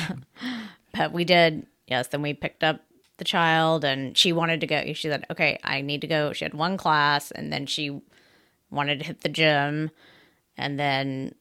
but 0.94 1.12
we 1.12 1.26
did, 1.26 1.66
yes. 1.88 2.08
Then 2.08 2.22
we 2.22 2.34
picked 2.34 2.64
up 2.64 2.82
the 3.19 3.25
child, 3.25 3.86
and 3.86 4.18
she 4.18 4.33
wanted 4.33 4.62
to 4.62 4.68
go. 4.68 4.94
She 4.94 5.10
said, 5.10 5.25
"Okay, 5.30 5.60
I 5.63 5.81
need 5.81 6.01
to 6.01 6.07
go." 6.07 6.33
She 6.33 6.45
had 6.45 6.54
one 6.54 6.77
class, 6.77 7.31
and 7.31 7.54
then 7.54 7.66
she 7.66 8.01
wanted 8.71 9.00
to 9.00 9.06
hit 9.06 9.21
the 9.21 9.30
gym, 9.30 9.92
and 10.57 10.80
then 10.80 11.36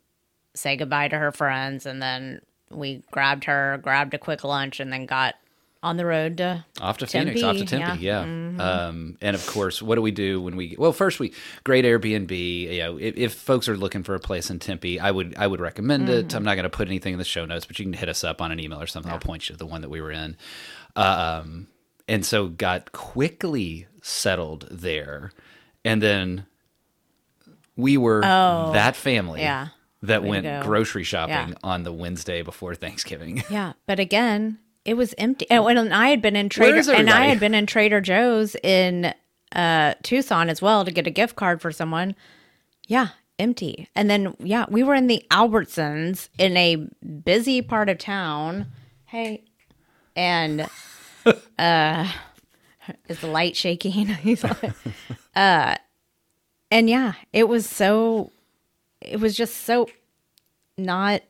say 0.54 0.76
goodbye 0.76 1.08
to 1.08 1.18
her 1.18 1.32
friends, 1.32 1.86
and 1.86 2.02
then 2.02 2.40
we 2.70 3.02
grabbed 3.10 3.44
her, 3.44 3.78
grabbed 3.82 4.14
a 4.14 4.18
quick 4.18 4.44
lunch, 4.44 4.80
and 4.80 4.92
then 4.92 5.06
got 5.06 5.36
on 5.82 5.96
the 5.96 6.04
road 6.04 6.38
to 6.38 6.64
Off 6.80 6.98
to 6.98 7.06
Phoenix, 7.06 7.42
off 7.42 7.56
to 7.56 7.64
Tempe, 7.64 7.86
Tempe, 7.86 8.04
yeah. 8.04 8.24
Mm-hmm. 8.24 8.60
Um, 8.60 9.16
and 9.20 9.36
of 9.36 9.46
course, 9.46 9.80
what 9.80 9.94
do 9.94 10.02
we 10.02 10.10
do 10.10 10.42
when 10.42 10.56
we? 10.56 10.74
Well, 10.76 10.92
first 10.92 11.20
we 11.20 11.32
great 11.64 11.84
Airbnb. 11.84 12.30
You 12.30 12.78
know, 12.78 12.96
if, 12.98 13.16
if 13.16 13.34
folks 13.34 13.68
are 13.68 13.76
looking 13.76 14.02
for 14.02 14.14
a 14.14 14.20
place 14.20 14.50
in 14.50 14.58
Tempe, 14.58 14.98
I 14.98 15.10
would 15.10 15.36
I 15.36 15.46
would 15.46 15.60
recommend 15.60 16.08
it. 16.08 16.28
Mm-hmm. 16.28 16.36
I'm 16.36 16.44
not 16.44 16.54
going 16.54 16.64
to 16.64 16.70
put 16.70 16.88
anything 16.88 17.12
in 17.12 17.18
the 17.18 17.24
show 17.24 17.44
notes, 17.44 17.64
but 17.64 17.78
you 17.78 17.84
can 17.84 17.92
hit 17.92 18.08
us 18.08 18.24
up 18.24 18.42
on 18.42 18.50
an 18.50 18.58
email 18.58 18.80
or 18.80 18.86
something. 18.86 19.12
I'll 19.12 19.20
point 19.20 19.48
you 19.48 19.54
to 19.54 19.58
the 19.58 19.66
one 19.66 19.82
that 19.82 19.88
we 19.88 20.00
were 20.00 20.10
in. 20.10 20.36
Um, 20.98 21.68
and 22.06 22.24
so 22.24 22.48
got 22.48 22.92
quickly 22.92 23.86
settled 24.02 24.66
there, 24.70 25.30
and 25.84 26.02
then 26.02 26.46
we 27.76 27.96
were 27.96 28.20
that 28.22 28.96
family 28.96 29.40
Oh, 29.40 29.44
yeah. 29.44 29.68
that 30.02 30.22
Way 30.22 30.28
went 30.40 30.64
grocery 30.64 31.04
shopping 31.04 31.50
Yeah. 31.50 31.54
on 31.62 31.82
the 31.84 31.92
Wednesday 31.92 32.42
before 32.42 32.74
Thanksgiving. 32.74 33.42
Yeah, 33.50 33.74
but 33.86 34.00
again, 34.00 34.58
it 34.84 34.94
was 34.94 35.14
empty. 35.18 35.46
Oh, 35.50 35.66
And 35.68 35.92
I 35.94 36.08
had 36.08 36.22
been 36.22 36.34
in 36.36 36.48
Trader 36.48 36.90
and 36.92 37.10
I 37.10 37.26
had 37.26 37.38
been 37.40 37.54
in 37.54 37.66
Trader 37.66 38.00
Joe's 38.00 38.56
in 38.62 39.12
uh 39.54 39.94
Tucson 40.02 40.48
as 40.50 40.60
well 40.60 40.84
to 40.84 40.90
get 40.90 41.06
a 41.06 41.10
gift 41.10 41.36
card 41.36 41.60
for 41.62 41.72
someone. 41.72 42.14
Yeah, 42.86 43.08
empty. 43.38 43.88
And 43.94 44.08
then 44.10 44.34
yeah, 44.40 44.64
we 44.68 44.82
were 44.82 44.94
in 44.94 45.06
the 45.06 45.24
Albertsons 45.30 46.28
in 46.38 46.56
a 46.56 46.76
busy 47.24 47.62
part 47.62 47.88
of 47.88 47.98
town. 47.98 48.66
Hey, 49.06 49.44
and 50.18 50.68
uh 51.58 52.12
is 53.08 53.20
the 53.20 53.26
light 53.28 53.56
shaking? 53.56 54.06
He's 54.06 54.42
like, 54.42 54.72
uh 55.36 55.76
and 56.70 56.90
yeah, 56.90 57.14
it 57.32 57.48
was 57.48 57.68
so 57.68 58.32
it 59.00 59.20
was 59.20 59.36
just 59.36 59.58
so 59.58 59.88
not 60.76 61.22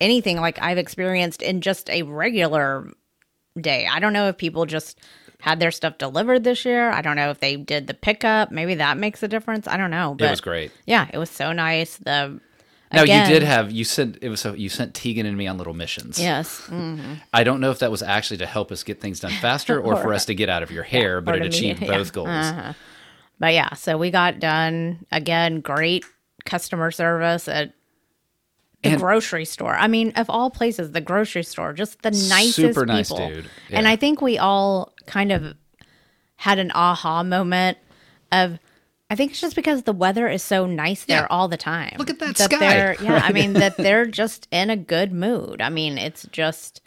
anything 0.00 0.40
like 0.40 0.62
I've 0.62 0.78
experienced 0.78 1.42
in 1.42 1.60
just 1.60 1.90
a 1.90 2.02
regular 2.04 2.88
day. 3.60 3.88
I 3.90 3.98
don't 3.98 4.12
know 4.12 4.28
if 4.28 4.38
people 4.38 4.64
just 4.64 5.00
had 5.40 5.60
their 5.60 5.70
stuff 5.70 5.98
delivered 5.98 6.44
this 6.44 6.64
year. 6.64 6.90
I 6.90 7.02
don't 7.02 7.16
know 7.16 7.30
if 7.30 7.40
they 7.40 7.56
did 7.56 7.86
the 7.86 7.94
pickup. 7.94 8.50
Maybe 8.50 8.76
that 8.76 8.96
makes 8.96 9.22
a 9.22 9.28
difference. 9.28 9.66
I 9.66 9.76
don't 9.76 9.90
know. 9.90 10.14
But 10.18 10.26
it 10.26 10.30
was 10.30 10.40
great. 10.40 10.70
Yeah, 10.86 11.08
it 11.12 11.18
was 11.18 11.30
so 11.30 11.52
nice. 11.52 11.96
The 11.96 12.40
Now 12.92 13.02
again- 13.02 13.28
you 13.28 13.34
did 13.34 13.42
have 13.42 13.70
you 13.70 13.84
sent 13.84 14.18
it 14.22 14.28
was 14.30 14.40
so 14.40 14.54
you 14.54 14.68
sent 14.68 14.94
Tegan 14.94 15.26
and 15.26 15.36
me 15.36 15.46
on 15.46 15.58
little 15.58 15.74
missions. 15.74 16.18
yes, 16.18 16.62
mm, 16.68 17.18
I 17.34 17.44
don't 17.44 17.60
know 17.60 17.70
if 17.70 17.80
that 17.80 17.90
was 17.90 18.02
actually 18.02 18.38
to 18.38 18.46
help 18.46 18.72
us 18.72 18.82
get 18.82 19.00
things 19.00 19.20
done 19.20 19.32
faster 19.40 19.80
or, 19.80 19.96
for 19.96 20.14
us 20.14 20.24
to 20.26 20.34
get 20.34 20.48
out 20.48 20.62
of 20.62 20.70
your 20.70 20.84
hair, 20.84 21.20
but 21.20 21.34
or 21.34 21.38
it 21.38 21.40
to 21.40 21.46
achieved 21.48 21.80
meet- 21.80 21.88
yeah. 21.90 21.96
both 21.98 22.12
goals. 22.12 22.28
Uh-huh. 22.28 22.72
but 23.38 23.52
yeah. 23.52 23.74
So 23.74 23.98
we 23.98 24.10
got 24.10 24.40
done 24.40 25.04
again. 25.12 25.60
Great 25.60 26.04
customer 26.44 26.90
service 26.90 27.48
at. 27.48 27.72
The 28.84 28.90
And- 28.90 29.00
grocery 29.00 29.44
store. 29.44 29.74
I 29.74 29.88
mean, 29.88 30.12
of 30.14 30.30
all 30.30 30.50
places, 30.50 30.92
the 30.92 31.00
grocery 31.00 31.42
store, 31.42 31.72
just 31.72 32.00
the 32.02 32.12
nicest 32.12 32.54
Super 32.54 32.86
nice 32.86 33.08
people. 33.10 33.28
dude. 33.28 33.46
And 33.70 33.88
I 33.88 33.96
think 33.96 34.22
we 34.22 34.38
all 34.38 34.92
kind 35.04 35.32
of 35.32 35.54
had 36.36 36.60
an 36.60 36.70
aha 36.72 37.24
moment 37.24 37.76
of 38.30 38.60
I 39.10 39.14
think 39.16 39.30
it's 39.32 39.40
just 39.40 39.56
because 39.56 39.84
the 39.84 39.92
weather 39.92 40.28
is 40.28 40.42
so 40.42 40.66
nice 40.66 41.04
there 41.04 41.20
Yeah. 41.22 41.26
all 41.30 41.48
the 41.48 41.56
time. 41.56 41.96
Look 41.98 42.10
at 42.10 42.18
that 42.18 42.36
sky. 42.36 42.58
They're, 42.58 42.96
yeah, 43.02 43.22
I 43.24 43.32
mean 43.32 43.54
that 43.54 43.76
they're 43.78 44.06
just 44.06 44.46
in 44.50 44.68
a 44.70 44.76
good 44.76 45.12
mood. 45.12 45.62
I 45.62 45.70
mean, 45.70 45.96
it's 45.98 46.26
just 46.30 46.82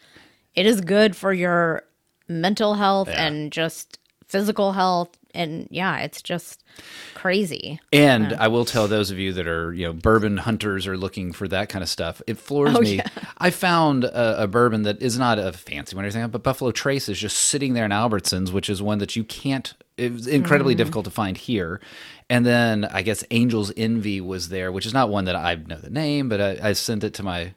it 0.54 0.66
is 0.66 0.82
good 0.82 1.16
for 1.16 1.34
your 1.34 1.84
mental 2.28 2.76
health 2.76 3.08
Yeah. 3.10 3.26
and 3.26 3.52
just 3.52 3.98
physical 4.28 4.74
health 4.74 5.10
and 5.34 5.68
yeah, 5.72 6.00
it's 6.00 6.22
just 6.22 6.62
crazy. 7.16 7.80
And 7.94 8.34
I 8.34 8.50
will 8.50 8.66
tell 8.66 8.88
those 8.88 9.12
of 9.12 9.18
you 9.18 9.32
that 9.34 9.48
are, 9.48 9.74
you 9.74 9.86
know, 9.88 9.94
bourbon 9.94 10.38
hunters 10.38 10.86
or 10.88 10.98
looking 10.98 11.32
for 11.32 11.48
that 11.48 11.70
kind 11.70 11.82
of 11.84 11.90
stuff. 11.90 12.22
It 12.28 12.38
floors 12.38 12.76
Oh, 12.76 12.82
me. 12.82 12.96
yeah. 12.98 13.08
I 13.38 13.50
found 13.50 14.04
a, 14.04 14.44
a 14.44 14.48
bourbon 14.48 14.84
that 14.84 15.02
is 15.02 15.18
not 15.18 15.40
a 15.40 15.54
fancy 15.54 15.96
one 15.96 16.04
or 16.04 16.08
anything, 16.08 16.28
but 16.30 16.44
Buffalo 16.44 16.72
Trace 16.72 17.08
is 17.10 17.18
just 17.18 17.38
sitting 17.38 17.74
there 17.74 17.86
in 17.86 17.92
Albertsons, 17.92 18.52
which 18.52 18.70
is 18.70 18.82
one 18.82 18.98
that 19.00 19.16
you 19.16 19.24
can't. 19.24 19.74
It 20.02 20.14
was 20.14 20.28
incredibly 20.28 20.74
mm-hmm. 20.74 20.80
difficult 20.80 21.06
to 21.06 21.12
find 21.12 21.38
here. 21.38 21.80
And 22.30 22.46
then 22.46 22.86
I 22.86 23.02
guess 23.02 23.24
Angel's 23.32 23.72
Envy 23.76 24.22
was 24.22 24.50
there, 24.50 24.72
which 24.72 24.86
is 24.86 24.94
not 24.94 25.10
one 25.10 25.26
that 25.26 25.36
I 25.36 25.56
know 25.56 25.78
the 25.78 25.90
name, 25.90 26.30
but 26.30 26.42
I, 26.42 26.70
I 26.70 26.74
sent 26.74 27.04
it 27.04 27.14
to 27.16 27.24
my 27.24 27.54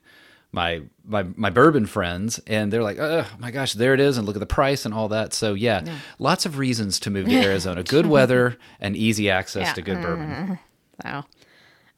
my 0.52 0.82
my 1.04 1.24
my 1.34 1.50
bourbon 1.50 1.84
friends 1.84 2.38
and 2.46 2.72
they're 2.72 2.82
like 2.82 2.98
oh 3.00 3.26
my 3.40 3.50
gosh 3.50 3.72
there 3.72 3.92
it 3.92 3.98
is 3.98 4.16
and 4.16 4.24
look 4.24 4.36
at 4.36 4.40
the 4.40 4.46
price 4.46 4.84
and 4.84 4.94
all 4.94 5.08
that. 5.08 5.32
So 5.32 5.54
yeah, 5.54 5.84
lots 6.18 6.46
of 6.46 6.58
reasons 6.58 7.00
to 7.00 7.10
move 7.10 7.26
to 7.26 7.34
arizona. 7.42 7.82
Good 7.82 8.06
weather 8.06 8.56
and 8.80 8.96
easy 8.96 9.30
access 9.30 9.68
Yeah. 9.68 9.72
to 9.74 9.82
good 9.82 10.00
bourbon. 10.00 10.58
So 11.02 11.24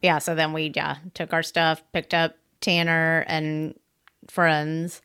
yeah, 0.01 0.19
so 0.21 0.35
then 0.35 0.55
we 0.55 0.73
yeah, 0.75 0.97
took 1.13 1.35
our 1.35 1.43
stuff, 1.43 1.83
picked 1.93 2.15
up 2.15 2.39
Tanner 2.63 3.27
and 3.29 3.79
friends, 4.27 5.03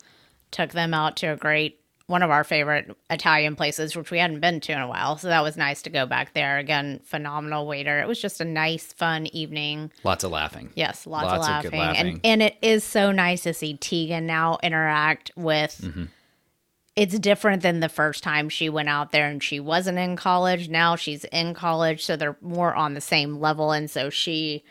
took 0.52 0.72
them 0.72 0.94
out 0.94 1.18
to 1.18 1.28
a 1.28 1.36
great 1.36 1.81
one 2.08 2.24
of 2.24 2.30
our 2.30 2.44
favorite 2.44 2.96
Italian 3.10 3.56
places, 3.56 3.96
which 3.96 4.12
we 4.12 4.18
hadn't 4.20 4.40
been 4.42 4.60
to 4.62 4.72
in 4.74 4.80
a 4.80 4.88
while. 4.88 5.18
So 5.18 5.28
that 5.30 5.44
was 5.44 5.56
nice 5.56 5.82
to 5.84 5.90
go 5.90 6.06
back 6.06 6.34
there. 6.34 6.58
Again, 6.58 7.00
phenomenal 7.06 7.66
waiter. 7.68 8.00
It 8.02 8.08
was 8.08 8.22
just 8.22 8.42
a 8.42 8.46
nice, 8.46 8.92
fun 8.94 9.28
evening. 9.28 9.92
lots 10.04 10.24
of 10.24 10.32
laughing 10.32 10.72
Yes, 10.76 11.08
lots, 11.08 11.26
Lots 11.26 11.34
of, 11.36 11.40
of 11.40 11.64
laughing. 11.74 11.80
laughing. 11.80 12.08
And 12.08 12.20
and 12.24 12.42
it 12.44 12.58
is 12.62 12.84
so 12.84 13.12
nice 13.12 13.44
to 13.44 13.54
see 13.54 13.78
Tegan 13.78 14.26
now 14.26 14.58
interact 14.62 15.32
with 15.38 15.80
Mm-hmm. 15.82 16.06
it's 16.98 17.18
different 17.20 17.62
than 17.62 17.80
the 17.80 17.88
first 17.90 18.24
time 18.24 18.50
she 18.50 18.68
went 18.70 18.90
out 18.90 19.12
there 19.12 19.28
and 19.30 19.42
she 19.42 19.60
wasn't 19.60 19.98
in 19.98 20.16
college. 20.18 20.68
Now 20.70 20.96
she's 20.98 21.24
in 21.26 21.54
college, 21.54 22.04
so 22.04 22.18
they're 22.18 22.38
more 22.42 22.76
on 22.76 22.94
the 22.94 23.02
same 23.02 23.40
level 23.40 23.72
and 23.72 23.90
so 23.90 24.10
she 24.10 24.64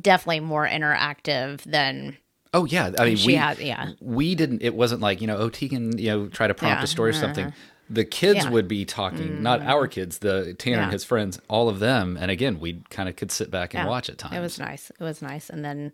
definitely 0.00 0.40
more 0.40 0.66
interactive 0.68 1.62
than 1.62 2.16
Oh 2.54 2.64
yeah, 2.64 2.92
I 2.98 3.04
mean 3.04 3.16
She 3.16 3.26
we 3.28 3.34
has- 3.34 3.60
yeah. 3.60 3.90
we 4.00 4.34
didn't. 4.34 4.62
It 4.62 4.74
wasn't 4.74 5.00
like 5.00 5.20
you 5.20 5.26
know 5.26 5.36
oh 5.36 5.48
Tegan 5.50 5.98
you 5.98 6.08
know 6.10 6.28
try 6.28 6.46
to 6.46 6.54
prompt 6.54 6.78
Yeah, 6.78 6.84
a 6.84 6.86
story 6.86 7.10
or 7.10 7.14
something. 7.14 7.52
The 7.90 8.04
kids 8.04 8.36
Yeah. 8.36 8.42
Mm-hmm. 8.44 8.52
would 8.52 8.68
be 8.68 8.84
talking, 8.84 9.42
not 9.42 9.62
our 9.62 9.86
kids. 9.86 10.18
The 10.18 10.54
Tanner 10.58 10.82
and 10.82 10.92
his 10.92 11.04
friends, 11.04 11.40
all 11.48 11.68
of 11.70 11.78
them, 11.78 12.16
and 12.20 12.30
again 12.30 12.60
we 12.60 12.82
kind 12.90 13.08
of 13.08 13.16
could 13.16 13.30
sit 13.32 13.50
back 13.50 13.74
and 13.74 13.84
Yeah, 13.84 13.88
watch 13.90 14.08
at 14.10 14.18
times. 14.18 14.36
It 14.36 14.40
was 14.40 14.58
nice. 14.58 14.90
It 14.90 15.02
was 15.02 15.22
nice. 15.22 15.48
And 15.48 15.64
then, 15.64 15.92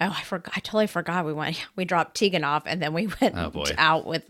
oh, 0.00 0.14
I 0.16 0.22
forgot. 0.22 0.52
I 0.56 0.60
totally 0.60 0.86
forgot. 0.86 1.24
We 1.26 1.32
went. 1.32 1.64
We 1.76 1.84
dropped 1.84 2.16
Tegan 2.16 2.44
off, 2.44 2.62
and 2.66 2.80
then 2.80 2.92
we 2.92 3.06
went 3.20 3.34
Oh, 3.36 3.64
out 3.78 4.06
with 4.06 4.24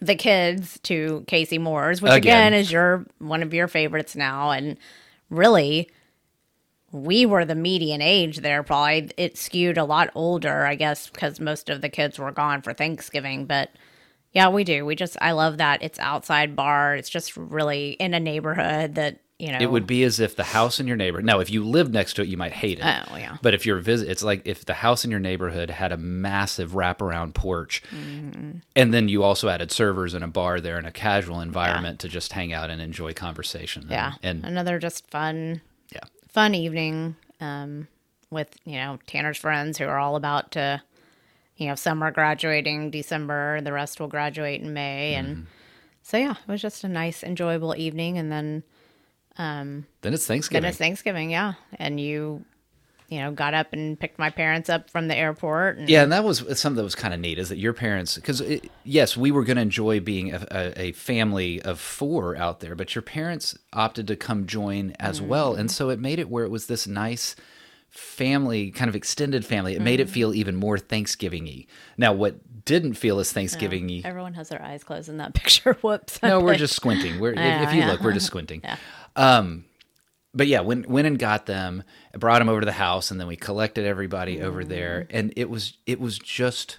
the 0.00 0.14
kids 0.14 0.78
to 0.84 1.24
Casey 1.26 1.58
Moore's, 1.58 2.02
which 2.02 2.12
Again. 2.12 2.48
again, 2.48 2.54
is 2.60 2.70
your 2.72 3.06
one 3.18 3.42
of 3.42 3.52
your 3.54 3.68
favorites 3.68 4.16
now. 4.16 4.50
And 4.50 4.76
really, 5.30 5.90
we 6.94 7.26
were 7.26 7.44
the 7.44 7.54
median 7.56 8.00
age 8.00 8.38
there. 8.38 8.62
Probably 8.62 9.10
it 9.16 9.36
skewed 9.36 9.76
a 9.78 9.84
lot 9.84 10.10
older, 10.14 10.64
I 10.64 10.76
guess, 10.76 11.08
because 11.10 11.40
most 11.40 11.68
of 11.68 11.80
the 11.80 11.88
kids 11.88 12.18
were 12.18 12.30
gone 12.32 12.62
for 12.62 12.72
Thanksgiving. 12.72 13.46
But 13.46 13.70
yeah, 14.32 14.48
we 14.48 14.62
do. 14.64 14.86
We 14.86 14.94
just 14.94 15.16
I 15.20 15.32
love 15.32 15.58
that 15.58 15.82
it's 15.82 15.98
outside 15.98 16.54
bar. 16.56 16.94
It's 16.94 17.10
just 17.10 17.36
really 17.36 17.90
in 17.92 18.14
a 18.14 18.20
neighborhood 18.20 18.94
that 18.94 19.18
you 19.40 19.50
know 19.50 19.58
It 19.60 19.70
would 19.72 19.86
be 19.88 20.04
as 20.04 20.20
if 20.20 20.36
the 20.36 20.44
house 20.44 20.78
in 20.78 20.86
your 20.86 20.96
neighborhood. 20.96 21.24
Now, 21.24 21.40
if 21.40 21.50
you 21.50 21.64
lived 21.64 21.92
next 21.92 22.14
to 22.14 22.22
it, 22.22 22.28
you 22.28 22.36
might 22.36 22.52
hate 22.52 22.78
it. 22.78 22.84
Oh, 22.84 23.16
yeah. 23.16 23.38
But 23.42 23.54
if 23.54 23.66
you're 23.66 23.80
visit, 23.80 24.08
it's 24.08 24.22
like 24.22 24.42
if 24.44 24.64
the 24.64 24.74
house 24.74 25.04
in 25.04 25.10
your 25.10 25.18
neighborhood 25.18 25.70
had 25.70 25.90
a 25.90 25.96
massive 25.96 26.70
wraparound 26.72 27.34
porch, 27.34 27.82
Mm-hmm. 27.92 28.58
and 28.76 28.94
then 28.94 29.08
you 29.08 29.24
also 29.24 29.48
added 29.48 29.72
servers 29.72 30.14
and 30.14 30.22
a 30.22 30.28
bar 30.28 30.60
there 30.60 30.78
and 30.78 30.86
a 30.86 30.92
casual 30.92 31.40
environment 31.40 31.98
to 32.00 32.08
just 32.08 32.32
hang 32.32 32.52
out 32.52 32.70
and 32.70 32.80
enjoy 32.80 33.12
conversation. 33.12 33.86
Yeah. 33.90 34.12
and, 34.22 34.44
and 34.44 34.52
another 34.52 34.78
just 34.78 35.10
fun, 35.10 35.54
yeah, 35.56 35.58
fun 36.34 36.54
evening 36.54 37.16
um, 37.40 37.88
with, 38.30 38.54
you 38.64 38.76
know, 38.76 38.98
Tanner's 39.06 39.38
friends 39.38 39.78
who 39.78 39.86
are 39.86 39.98
all 39.98 40.16
about 40.16 40.50
to, 40.52 40.82
you 41.56 41.68
know, 41.68 41.76
some 41.76 42.02
are 42.02 42.10
graduating 42.10 42.90
December, 42.90 43.60
the 43.60 43.72
rest 43.72 44.00
will 44.00 44.08
graduate 44.08 44.60
in 44.60 44.72
May. 44.74 45.14
Mm-hmm. 45.16 45.30
And 45.30 45.46
so, 46.02 46.18
yeah, 46.18 46.32
it 46.32 46.48
was 46.50 46.60
just 46.60 46.84
a 46.84 46.88
nice, 46.88 47.22
enjoyable 47.22 47.74
evening. 47.76 48.18
And 48.18 48.30
then, 48.30 48.62
Um, 49.36 49.86
then 50.02 50.14
it's 50.14 50.26
Thanksgiving. 50.26 50.62
then 50.62 50.68
it's 50.68 50.78
Thanksgiving. 50.78 51.30
Yeah. 51.30 51.54
And 51.78 51.98
you, 52.00 52.44
you 53.08 53.20
know, 53.20 53.30
got 53.30 53.54
up 53.54 53.72
and 53.72 53.98
picked 53.98 54.18
my 54.18 54.30
parents 54.30 54.68
up 54.68 54.90
from 54.90 55.08
the 55.08 55.16
airport. 55.16 55.78
And, 55.78 55.88
Yeah, 55.88 56.02
and 56.02 56.12
that 56.12 56.24
was 56.24 56.38
something 56.58 56.76
that 56.76 56.84
was 56.84 56.94
kind 56.94 57.12
of 57.12 57.20
neat 57.20 57.38
is 57.38 57.48
that 57.50 57.58
your 57.58 57.72
parents, 57.72 58.16
because 58.16 58.42
yes, 58.82 59.16
we 59.16 59.30
were 59.30 59.44
going 59.44 59.56
to 59.56 59.62
enjoy 59.62 60.00
being 60.00 60.32
a, 60.32 60.46
a, 60.50 60.80
a 60.80 60.92
family 60.92 61.60
of 61.62 61.78
four 61.78 62.36
out 62.36 62.60
there, 62.60 62.74
but 62.74 62.94
your 62.94 63.02
parents 63.02 63.56
opted 63.72 64.06
to 64.08 64.16
come 64.16 64.46
join 64.46 64.94
as 64.98 65.20
well. 65.20 65.54
And 65.54 65.70
so 65.70 65.90
it 65.90 65.98
made 65.98 66.18
it 66.18 66.28
where 66.28 66.44
it 66.44 66.50
was 66.50 66.66
this 66.66 66.86
nice 66.86 67.36
family, 67.90 68.70
kind 68.72 68.88
of 68.88 68.96
extended 68.96 69.44
family. 69.44 69.74
It 69.76 69.82
made 69.82 70.00
it 70.00 70.10
feel 70.10 70.34
even 70.34 70.56
more 70.56 70.78
Thanksgiving 70.78 71.44
y. 71.44 71.66
Now, 71.96 72.12
what 72.12 72.36
didn't 72.64 72.94
feel 72.94 73.18
as 73.20 73.32
Thanksgiving 73.32 73.86
y. 73.86 74.02
Everyone 74.04 74.34
has 74.34 74.48
their 74.48 74.62
eyes 74.62 74.82
closed 74.82 75.08
in 75.08 75.18
that 75.18 75.34
picture. 75.34 75.74
Whoops. 75.74 76.22
No, 76.22 76.40
we're 76.40 76.56
just 76.56 76.74
squinting. 76.74 77.20
We're, 77.20 77.32
if, 77.34 77.68
if 77.68 77.74
you 77.74 77.80
yeah. 77.80 77.92
look, 77.92 78.00
we're 78.00 78.12
just 78.12 78.26
squinting. 78.32 78.62
Um, 79.16 79.64
but 80.34 80.46
yeah, 80.46 80.60
went 80.60 80.88
went 80.88 81.06
and 81.06 81.18
got 81.18 81.46
them, 81.46 81.82
brought 82.18 82.40
them 82.40 82.48
over 82.48 82.60
to 82.60 82.66
the 82.66 82.72
house, 82.72 83.10
and 83.10 83.20
then 83.20 83.26
we 83.26 83.36
collected 83.36 83.84
everybody 83.86 84.40
over 84.42 84.64
there, 84.64 85.06
and 85.10 85.32
it 85.36 85.48
was 85.50 85.78
it 85.86 86.00
was 86.00 86.18
just. 86.18 86.78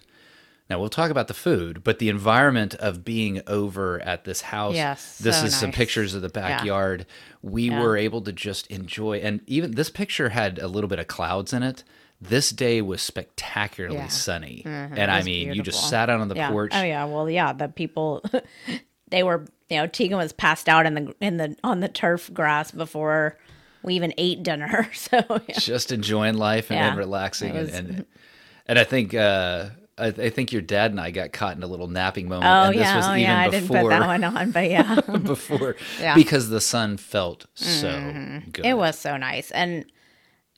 Now 0.67 0.79
we'll 0.79 0.89
talk 0.89 1.11
about 1.11 1.27
the 1.27 1.35
food, 1.35 1.83
but 1.83 1.99
the 1.99 2.09
environment 2.09 2.73
of 2.75 3.05
being 3.05 3.39
over 3.45 3.99
at 4.01 4.23
this 4.23 4.41
house. 4.41 4.73
Yes, 4.73 5.19
this 5.19 5.39
so 5.41 5.45
is 5.45 5.55
some 5.55 5.71
pictures 5.71 6.15
of 6.15 6.23
the 6.23 6.29
backyard. 6.29 7.05
We 7.43 7.69
Yeah. 7.69 7.79
were 7.83 7.95
able 7.95 8.21
to 8.21 8.31
just 8.31 8.65
enjoy, 8.67 9.17
and 9.19 9.41
even 9.45 9.71
this 9.75 9.91
picture 9.91 10.29
had 10.29 10.57
a 10.57 10.67
little 10.67 10.87
bit 10.87 10.97
of 10.97 11.05
clouds 11.07 11.53
in 11.53 11.61
it. 11.61 11.83
This 12.19 12.49
day 12.49 12.81
was 12.81 13.03
spectacularly 13.03 13.97
Yeah. 13.97 14.07
sunny, 14.07 14.63
Mhm, 14.65 14.97
and 14.97 15.11
I 15.11 15.21
mean, 15.21 15.53
you 15.53 15.61
just 15.61 15.87
sat 15.87 16.09
out 16.09 16.19
on 16.19 16.29
the 16.29 16.35
yeah. 16.35 16.49
porch. 16.49 16.71
Oh 16.73 16.81
yeah. 16.81 17.05
Well, 17.05 17.29
yeah. 17.29 17.53
The 17.53 17.67
people, 17.67 18.23
they 19.09 19.23
were, 19.23 19.45
you 19.69 19.77
know, 19.77 19.87
Tegan 19.87 20.17
was 20.17 20.33
passed 20.33 20.67
out 20.69 20.85
in 20.85 20.93
the 20.95 21.15
in 21.21 21.37
the 21.37 21.55
on 21.63 21.79
the 21.79 21.87
turf 21.89 22.33
grass 22.33 22.71
before 22.71 23.37
we 23.83 23.93
even 23.95 24.13
ate 24.17 24.43
dinner. 24.43 24.89
So 24.93 25.23
yeah. 25.47 25.59
just 25.59 25.91
enjoying 25.91 26.35
life 26.37 26.69
and, 26.71 26.77
Yeah, 26.79 26.89
and 26.89 26.97
relaxing 26.97 27.53
was- 27.53 27.73
and, 27.73 27.89
and 27.89 28.05
and 28.67 28.79
I 28.79 28.83
think 28.83 29.13
uh 29.13 29.69
I, 29.97 30.07
I 30.07 30.29
think 30.29 30.51
your 30.51 30.61
dad 30.61 30.91
and 30.91 30.99
I 30.99 31.11
got 31.11 31.31
caught 31.31 31.55
in 31.55 31.63
a 31.63 31.67
little 31.67 31.87
napping 31.87 32.27
moment 32.27 32.45
Oh 32.51 32.63
and 32.69 32.73
this 32.75 32.81
yeah. 32.81 32.95
was 32.97 33.05
Oh 33.07 33.11
even 33.11 33.21
yeah. 33.21 33.39
I 33.39 33.49
didn't 33.49 33.67
put 33.69 33.87
that 33.89 34.05
one 34.05 34.23
on, 34.25 34.51
but 34.51 34.69
yeah. 34.69 34.99
before 35.23 35.75
Yeah. 36.01 36.09
Mm-hmm. 36.11 36.19
because 36.19 36.49
the 36.49 36.59
sun 36.59 36.97
felt 36.97 37.45
so 37.53 38.41
good. 38.51 38.65
It 38.65 38.75
was 38.77 38.99
so 38.99 39.15
nice. 39.17 39.51
And 39.51 39.85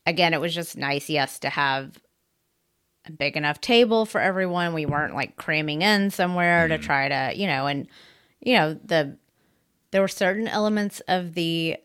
again, 0.06 0.34
it 0.34 0.40
was 0.40 0.52
just 0.54 0.76
nice, 0.76 1.08
yes, 1.08 1.38
to 1.40 1.50
have 1.50 1.98
a 3.06 3.12
big 3.12 3.36
enough 3.36 3.60
table 3.60 4.06
for 4.06 4.20
everyone. 4.20 4.74
We 4.74 4.86
weren't 4.86 5.14
like 5.14 5.36
cramming 5.36 5.82
in 5.82 6.10
somewhere 6.10 6.66
Mm-hmm. 6.68 6.80
to 6.80 6.86
try 6.86 7.08
to, 7.08 7.38
you 7.38 7.46
know, 7.46 7.66
and 7.68 7.86
you 8.40 8.54
know, 8.54 8.74
the 8.74 9.16
there 9.90 10.00
were 10.00 10.08
certain 10.08 10.46
elements 10.48 11.00
of 11.08 11.34
the 11.34 11.76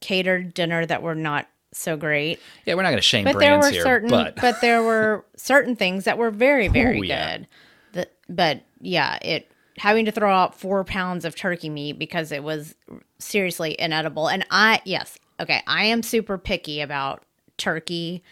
catered 0.00 0.54
dinner 0.54 0.84
that 0.86 1.02
were 1.02 1.14
not 1.14 1.48
so 1.72 1.96
great. 1.96 2.38
Yeah, 2.64 2.74
we're 2.74 2.82
not 2.82 2.90
going 2.90 2.98
to 2.98 3.02
shame 3.02 3.24
But 3.24 3.38
there 3.38 3.50
brands 3.58 3.66
were 3.66 3.72
here, 3.72 3.82
certain 3.82 4.10
but 4.10 4.36
but 4.36 4.60
there 4.60 4.82
were 4.82 5.24
certain 5.36 5.76
things 5.76 6.04
that 6.04 6.18
were 6.18 6.30
very, 6.30 6.68
very 6.68 6.98
Oh, 6.98 7.02
yeah. 7.02 7.36
good. 7.36 7.48
The, 7.92 8.08
but 8.28 8.62
yeah, 8.80 9.18
it 9.22 9.50
having 9.76 10.04
to 10.06 10.10
throw 10.12 10.32
out 10.32 10.58
four 10.58 10.82
pounds 10.84 11.24
of 11.24 11.34
turkey 11.36 11.68
meat 11.68 11.98
because 11.98 12.32
it 12.32 12.42
was 12.42 12.74
seriously 13.18 13.76
inedible. 13.78 14.28
And 14.28 14.44
I 14.50 14.80
yes, 14.84 15.18
okay, 15.40 15.62
I 15.66 15.84
am 15.86 16.02
super 16.02 16.36
picky 16.38 16.80
about 16.80 17.22
turkey, 17.58 18.22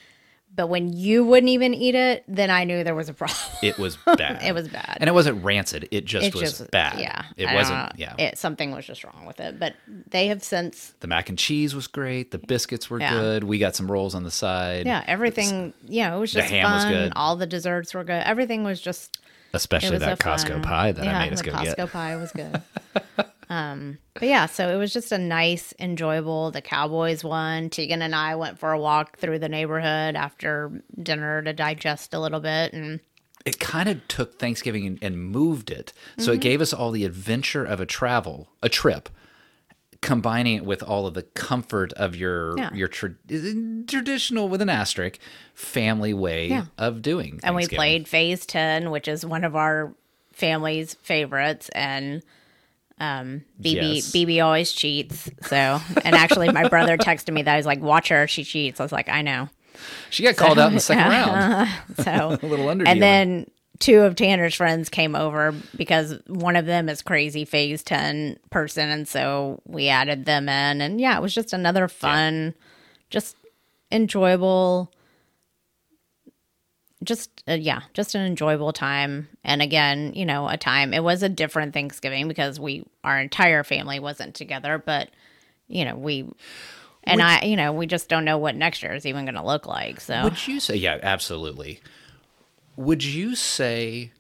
but 0.56 0.68
when 0.68 0.92
you 0.92 1.25
wouldn't 1.25 1.50
even 1.50 1.75
eat 1.75 1.94
it, 1.94 2.25
then 2.26 2.50
I 2.50 2.64
knew 2.64 2.82
there 2.82 2.94
was 2.94 3.08
a 3.10 3.12
problem. 3.14 3.38
it 3.62 3.78
was 3.78 3.96
bad. 3.96 4.42
It 4.42 4.54
was 4.54 4.68
bad. 4.68 4.96
And 5.00 5.08
it 5.08 5.12
wasn't 5.12 5.44
rancid. 5.44 5.86
It 5.90 6.06
just 6.06 6.26
It 6.26 6.34
was 6.34 6.58
just 6.58 6.70
bad. 6.70 6.98
Yeah, 6.98 7.25
It 7.36 7.46
I 7.46 7.54
wasn't 7.54 7.92
yeah. 7.98 8.14
It, 8.18 8.38
something 8.38 8.70
was 8.72 8.86
just 8.86 9.04
wrong 9.04 9.26
with 9.26 9.38
it. 9.40 9.58
But 9.60 9.75
they 10.10 10.28
have 10.28 10.42
since 10.42 10.94
the 11.00 11.06
mac 11.06 11.28
and 11.28 11.38
cheese 11.38 11.75
was 11.75 11.86
great. 11.86 12.30
The 12.30 12.38
biscuits 12.38 12.88
were 12.88 12.98
Yeah. 13.00 13.12
good. 13.12 13.44
We 13.44 13.58
got 13.58 13.76
some 13.76 13.90
rolls 13.92 14.14
on 14.14 14.22
the 14.25 14.30
side. 14.30 14.86
yeah 14.86 15.04
everything. 15.06 15.75
Yeah, 15.86 16.14
it 16.16 16.18
was 16.18 16.32
just 16.32 16.48
The 16.48 16.54
ham 16.54 16.72
was 16.72 16.84
fun. 16.84 16.92
good. 16.92 17.12
All 17.16 17.36
the 17.36 17.46
desserts 17.46 17.92
were 17.94 18.04
good. 18.04 18.22
Everything 18.25 18.64
was 18.64 18.80
just 18.80 19.18
Especially 19.52 19.90
was 19.92 20.00
that 20.00 20.18
Costco 20.18 20.48
fun- 20.48 20.62
pie 20.62 20.92
that 20.92 21.04
yeah, 21.04 21.18
I 21.18 21.25
made 21.25 21.32
us 21.32 21.42
go 21.42 21.52
Costco 21.52 21.76
get. 21.76 21.92
pie 21.92 22.16
was 22.16 22.32
good. 22.32 22.62
um, 23.49 23.99
but 24.15 24.25
yeah, 24.29 24.47
so 24.47 24.69
it 24.69 24.76
was 24.76 24.93
just 24.93 25.12
a 25.12 25.19
nice, 25.19 25.73
enjoyable. 25.79 26.50
The 26.50 26.61
Cowboys 26.62 27.23
won. 27.23 27.71
Tegan 27.71 28.03
and 28.03 28.15
I 28.15 28.35
went 28.37 28.59
for 28.59 28.73
a 28.73 28.79
walk 28.79 29.19
through 29.19 29.38
the 29.38 29.49
neighborhood 29.49 30.17
after 30.17 30.83
dinner 31.00 31.43
to 31.43 31.53
digest 31.53 32.12
a 32.15 32.19
little 32.21 32.41
bit, 32.41 32.73
and 32.73 33.00
it 33.45 33.61
kind 33.61 33.88
of 33.88 34.07
took 34.09 34.38
Thanksgiving 34.41 34.87
and, 34.87 34.99
and 35.00 35.21
moved 35.31 35.71
it. 35.71 35.93
So 36.19 36.25
Mm-hmm. 36.25 36.33
it 36.33 36.41
gave 36.41 36.61
us 36.61 36.73
all 36.73 36.91
the 36.91 37.05
adventure 37.05 37.65
of 37.65 37.79
a 37.81 37.87
travel, 37.87 38.49
a 38.62 38.69
trip, 38.69 39.09
combining 40.00 40.57
it 40.57 40.65
with 40.65 40.83
all 40.83 41.07
of 41.07 41.15
the 41.15 41.23
comfort 41.23 41.93
of 41.95 42.15
your 42.17 42.57
Yeah. 42.59 42.75
your 42.75 42.88
tra- 42.88 43.15
traditional 43.87 44.49
with 44.49 44.61
an 44.61 44.69
asterisk 44.69 45.19
family 45.55 46.12
way 46.15 46.49
Yeah. 46.49 46.67
of 46.79 47.03
doing. 47.03 47.41
and 47.43 47.55
we 47.55 47.67
played 47.67 48.09
Phase 48.09 48.45
Ten, 48.47 48.91
which 48.91 49.09
is 49.09 49.25
one 49.25 49.45
of 49.45 49.55
our 49.57 49.95
family's 50.33 50.95
favorites, 50.95 51.69
and 51.71 52.23
um, 52.99 53.43
BiBi 53.61 53.95
Yes. 53.97 54.12
BiBi 54.12 54.45
always 54.45 54.73
cheats. 54.73 55.31
So, 55.43 55.81
and 56.05 56.15
actually, 56.15 56.50
my 56.50 56.69
brother 56.69 56.97
texted 56.99 57.33
me 57.33 57.43
that 57.43 57.57
he's 57.57 57.67
like, 57.67 57.81
"Watch 57.81 58.09
her, 58.09 58.26
she 58.26 58.45
cheats." 58.45 58.81
I 58.81 58.83
was 58.85 58.93
like, 58.93 59.09
"I 59.09 59.23
know." 59.23 59.49
She 60.11 60.23
got 60.23 60.37
called 60.37 60.59
out 60.59 60.69
in 60.69 60.75
the 60.75 60.81
second 60.81 61.11
round. 61.11 61.69
So, 62.03 62.38
A 62.43 62.47
little 62.47 62.69
under 62.69 62.87
and 62.87 63.03
then 63.03 63.50
two 63.79 64.00
of 64.00 64.15
Tanner's 64.17 64.55
friends 64.55 64.88
came 64.88 65.15
over 65.15 65.55
because 65.76 66.19
one 66.29 66.57
of 66.57 66.65
them 66.65 66.88
is 66.88 67.03
crazy 67.03 67.45
Phase 67.45 67.83
Ten 67.83 68.38
person, 68.50 68.88
and 68.88 69.07
so 69.07 69.61
we 69.67 69.88
added 69.88 70.25
them 70.25 70.49
in, 70.49 70.81
and 70.81 70.99
yeah, 71.00 71.17
it 71.17 71.21
was 71.23 71.35
just 71.35 71.53
another 71.53 71.88
fun, 71.88 72.55
just 73.11 73.37
enjoyable 73.93 74.91
just 77.05 77.45
uh, 77.47 77.53
yeah 77.53 77.83
just 77.93 78.15
an 78.15 78.25
enjoyable 78.25 78.73
time 78.73 79.29
and 79.45 79.61
again 79.61 80.15
you 80.15 80.25
know 80.25 80.49
a 80.49 80.57
time 80.57 80.95
it 80.95 81.03
was 81.05 81.23
a 81.23 81.29
different 81.29 81.75
thanksgiving 81.75 82.26
because 82.26 82.59
we 82.59 82.85
our 83.05 83.21
entire 83.21 83.62
family 83.62 83.99
wasn't 84.00 84.35
together 84.35 84.79
but 84.79 85.11
you 85.69 85.85
know 85.85 85.95
we 85.95 86.26
and 87.05 87.21
i 87.21 87.43
you 87.43 87.55
know 87.55 87.71
we 87.73 87.87
just 87.87 88.09
don't 88.09 88.25
know 88.25 88.38
what 88.38 88.57
next 88.57 88.83
year 88.83 88.95
is 88.95 89.05
even 89.05 89.26
going 89.26 89.35
to 89.35 89.45
look 89.45 89.67
like 89.67 90.00
so 90.00 90.25
Would 90.25 90.49
you 90.49 90.59
say, 90.59 90.76
yeah, 90.76 90.99
absolutely. 91.03 91.81
Would 92.76 93.05
you 93.05 93.35
say, 93.35 94.12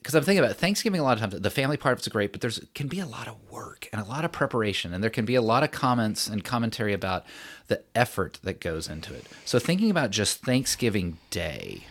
because 0.00 0.14
I'm 0.14 0.24
thinking 0.24 0.42
about 0.42 0.56
Thanksgiving 0.56 0.98
a 0.98 1.04
lot 1.04 1.20
of 1.20 1.30
times, 1.30 1.42
the 1.42 1.50
family 1.50 1.76
part 1.76 1.92
of 1.92 1.98
it's 1.98 2.08
great, 2.08 2.32
but 2.32 2.40
there's 2.40 2.58
can 2.74 2.88
be 2.88 3.00
a 3.00 3.06
lot 3.06 3.28
of 3.28 3.36
work 3.50 3.88
and 3.92 4.00
a 4.00 4.04
lot 4.04 4.24
of 4.24 4.32
preparation, 4.32 4.94
and 4.94 5.02
there 5.02 5.10
can 5.10 5.24
be 5.26 5.34
a 5.34 5.42
lot 5.42 5.62
of 5.62 5.70
comments 5.70 6.26
and 6.26 6.42
commentary 6.42 6.92
about 6.94 7.24
the 7.68 7.82
effort 7.94 8.38
that 8.42 8.60
goes 8.60 8.88
into 8.88 9.12
it. 9.14 9.26
So 9.44 9.58
thinking 9.58 9.90
about 9.90 10.10
just 10.10 10.42
Thanksgiving 10.42 11.18
Day, 11.30 11.84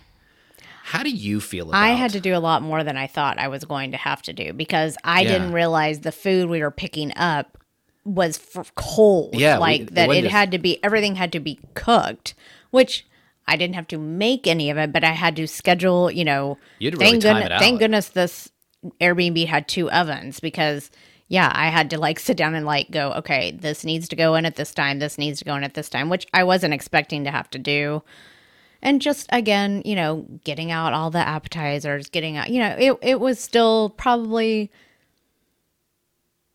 how 0.85 1.03
do 1.03 1.11
you 1.11 1.39
feel 1.39 1.69
about 1.69 1.77
it? 1.77 1.85
I 1.85 1.89
had 1.89 2.11
to 2.11 2.19
do 2.19 2.35
a 2.35 2.39
lot 2.39 2.63
more 2.63 2.83
than 2.83 2.97
I 2.97 3.05
thought 3.05 3.37
I 3.37 3.47
was 3.47 3.63
going 3.63 3.91
to 3.91 3.97
have 3.97 4.21
to 4.23 4.33
do 4.33 4.53
because 4.53 4.97
I 5.03 5.21
Yeah. 5.21 5.33
didn't 5.33 5.53
realize 5.53 5.99
the 5.99 6.11
food 6.11 6.49
we 6.49 6.61
were 6.61 6.71
picking 6.71 7.13
up 7.15 7.57
was 8.05 8.39
cold. 8.75 9.35
Yeah, 9.35 9.59
like 9.59 9.81
it 9.81 9.95
that 9.95 10.09
it 10.09 10.21
just- 10.23 10.31
had 10.31 10.51
to 10.51 10.57
be 10.57 10.83
everything 10.83 11.15
had 11.15 11.31
to 11.33 11.39
be 11.39 11.59
cooked, 11.75 12.33
which 12.71 13.05
I 13.49 13.55
didn't 13.55 13.75
have 13.75 13.87
to 13.87 13.97
make 13.97 14.47
any 14.47 14.69
of 14.69 14.77
it, 14.77 14.91
but 14.91 15.03
I 15.03 15.11
had 15.11 15.35
to 15.37 15.47
schedule. 15.47 16.09
You 16.11 16.25
know, 16.25 16.57
You 16.79 16.91
really 16.91 17.05
thank 17.05 17.23
goodness, 17.23 17.59
thank 17.59 17.79
goodness 17.79 18.09
this 18.09 18.49
Airbnb 19.01 19.47
had 19.47 19.67
two 19.67 19.89
ovens 19.91 20.39
because. 20.39 20.89
Yeah, 21.31 21.51
I 21.53 21.67
had 21.67 21.91
to 21.91 21.99
like 21.99 22.17
sit 22.19 22.37
down 22.37 22.55
and 22.55 22.65
like 22.65 22.89
go, 22.89 23.11
okay, 23.11 23.51
this 23.51 23.83
needs 23.83 24.09
to 24.09 24.15
go 24.15 24.33
in 24.33 24.47
at 24.47 24.55
this 24.55 24.73
time, 24.73 24.97
this 24.97 25.19
needs 25.19 25.37
to 25.37 25.45
go 25.45 25.55
in 25.55 25.63
at 25.63 25.75
this 25.75 25.87
time, 25.87 26.09
which 26.09 26.25
I 26.33 26.43
wasn't 26.43 26.73
expecting 26.73 27.23
to 27.25 27.29
have 27.29 27.47
to 27.51 27.59
do 27.59 28.01
and 28.81 29.01
just 29.01 29.27
again 29.31 29.81
you 29.85 29.95
know 29.95 30.25
getting 30.43 30.71
out 30.71 30.93
all 30.93 31.09
the 31.09 31.19
appetizers 31.19 32.09
getting 32.09 32.37
out 32.37 32.49
you 32.49 32.59
know 32.59 32.75
it, 32.77 32.97
it 33.01 33.19
was 33.19 33.39
still 33.39 33.89
probably 33.91 34.71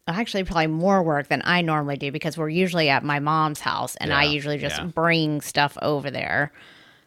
actually 0.07 0.45
probably 0.45 0.67
more 0.67 1.03
work 1.03 1.29
than 1.29 1.43
i 1.45 1.61
normally 1.61 1.97
do 1.97 2.13
because 2.13 2.37
we're 2.37 2.49
usually 2.49 2.89
at 2.89 3.03
my 3.03 3.19
mom's 3.19 3.61
house 3.61 3.97
and 3.97 4.13
i 4.13 4.25
usually 4.25 4.59
just 4.59 4.79
yeah. 4.79 4.87
bring 4.87 5.41
stuff 5.41 5.77
over 5.83 6.11
there 6.11 6.53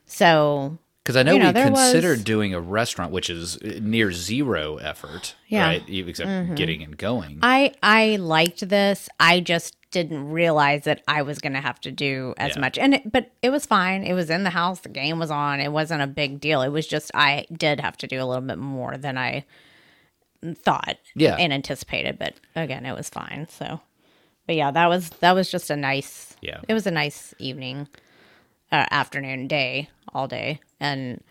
so 0.07 0.77
Because 1.03 1.15
I 1.15 1.23
know, 1.23 1.33
You 1.33 1.39
know, 1.39 1.47
we 1.47 1.53
there 1.53 1.71
was- 1.71 1.79
considered 1.91 2.23
doing 2.23 2.53
a 2.53 2.59
restaurant, 2.59 3.11
which 3.11 3.29
is 3.29 3.61
near 3.61 4.11
zero 4.11 4.77
effort, 4.77 5.35
Yeah. 5.47 5.73
Mm-hmm. 5.75 5.91
right? 5.93 6.07
Except 6.09 6.55
getting 6.55 6.81
and 6.83 6.97
going. 6.97 7.39
i 7.43 7.73
i 7.83 8.15
liked 8.17 8.67
this 8.67 9.07
i 9.19 9.39
just 9.39 9.75
didn't 9.91 10.29
realize 10.31 10.83
that 10.83 11.01
i 11.07 11.21
was 11.21 11.39
going 11.39 11.53
to 11.53 11.61
have 11.61 11.79
to 11.79 11.91
do 11.91 12.33
as 12.37 12.55
Yeah. 12.55 12.61
much 12.61 12.77
and 12.77 12.93
it, 12.95 13.09
but 13.11 13.31
it 13.41 13.51
was 13.51 13.65
fine 13.65 14.03
it 14.03 14.13
was 14.13 14.29
in 14.29 14.43
the 14.43 14.49
house 14.49 14.81
the 14.81 14.89
game 14.89 15.17
was 15.17 15.31
on 15.31 15.61
it 15.61 15.71
wasn't 15.71 16.01
a 16.01 16.07
big 16.07 16.41
deal 16.41 16.61
it 16.61 16.69
was 16.69 16.85
just 16.85 17.09
i 17.15 17.45
did 17.55 17.79
have 17.79 17.95
to 17.99 18.07
do 18.07 18.21
a 18.21 18.25
little 18.25 18.43
bit 18.45 18.57
more 18.57 18.97
than 18.97 19.17
i 19.17 19.45
thought 20.55 20.97
Yeah. 21.15 21.35
and 21.37 21.51
anticipated 21.53 22.19
but 22.19 22.33
again 22.55 22.85
it 22.85 22.95
was 22.95 23.09
fine 23.09 23.47
so 23.49 23.79
but 24.45 24.55
yeah 24.55 24.71
that 24.71 24.87
was 24.87 25.09
that 25.21 25.31
was 25.33 25.49
just 25.49 25.69
a 25.69 25.75
nice 25.77 26.35
Yeah. 26.41 26.59
it 26.67 26.73
was 26.73 26.85
a 26.85 26.91
nice 26.91 27.33
evening 27.39 27.87
uh, 28.71 28.85
afternoon 28.91 29.47
day 29.47 29.89
all 30.13 30.27
day 30.27 30.59
and 30.79 31.23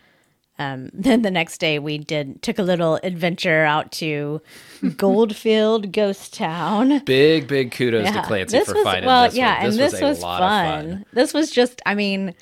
um, 0.59 0.89
then 0.93 1.21
the 1.21 1.29
next 1.31 1.59
day 1.59 1.77
we 1.79 1.97
did 1.99 2.41
took 2.41 2.57
a 2.57 2.63
little 2.63 2.99
adventure 3.03 3.63
out 3.63 3.91
to 3.93 4.41
Goldfield 4.97 5.91
Ghost 5.91 6.33
Town. 6.33 6.99
Big, 7.05 7.47
big 7.47 7.71
kudos 7.71 8.09
to 8.11 8.21
Clancy 8.23 8.57
this 8.57 8.67
for 8.67 8.73
was 8.75 8.83
finding 8.83 9.05
well, 9.05 9.23
this 9.25 9.33
one. 9.33 9.37
yeah, 9.37 9.57
and 9.61 9.73
this 9.73 10.01
was 10.01 10.21
lot 10.21 10.39
fun. 10.39 10.89
fun. 10.89 11.05
This 11.13 11.33
was 11.33 11.51
just, 11.51 11.81
I 11.85 11.93
mean, 11.93 12.33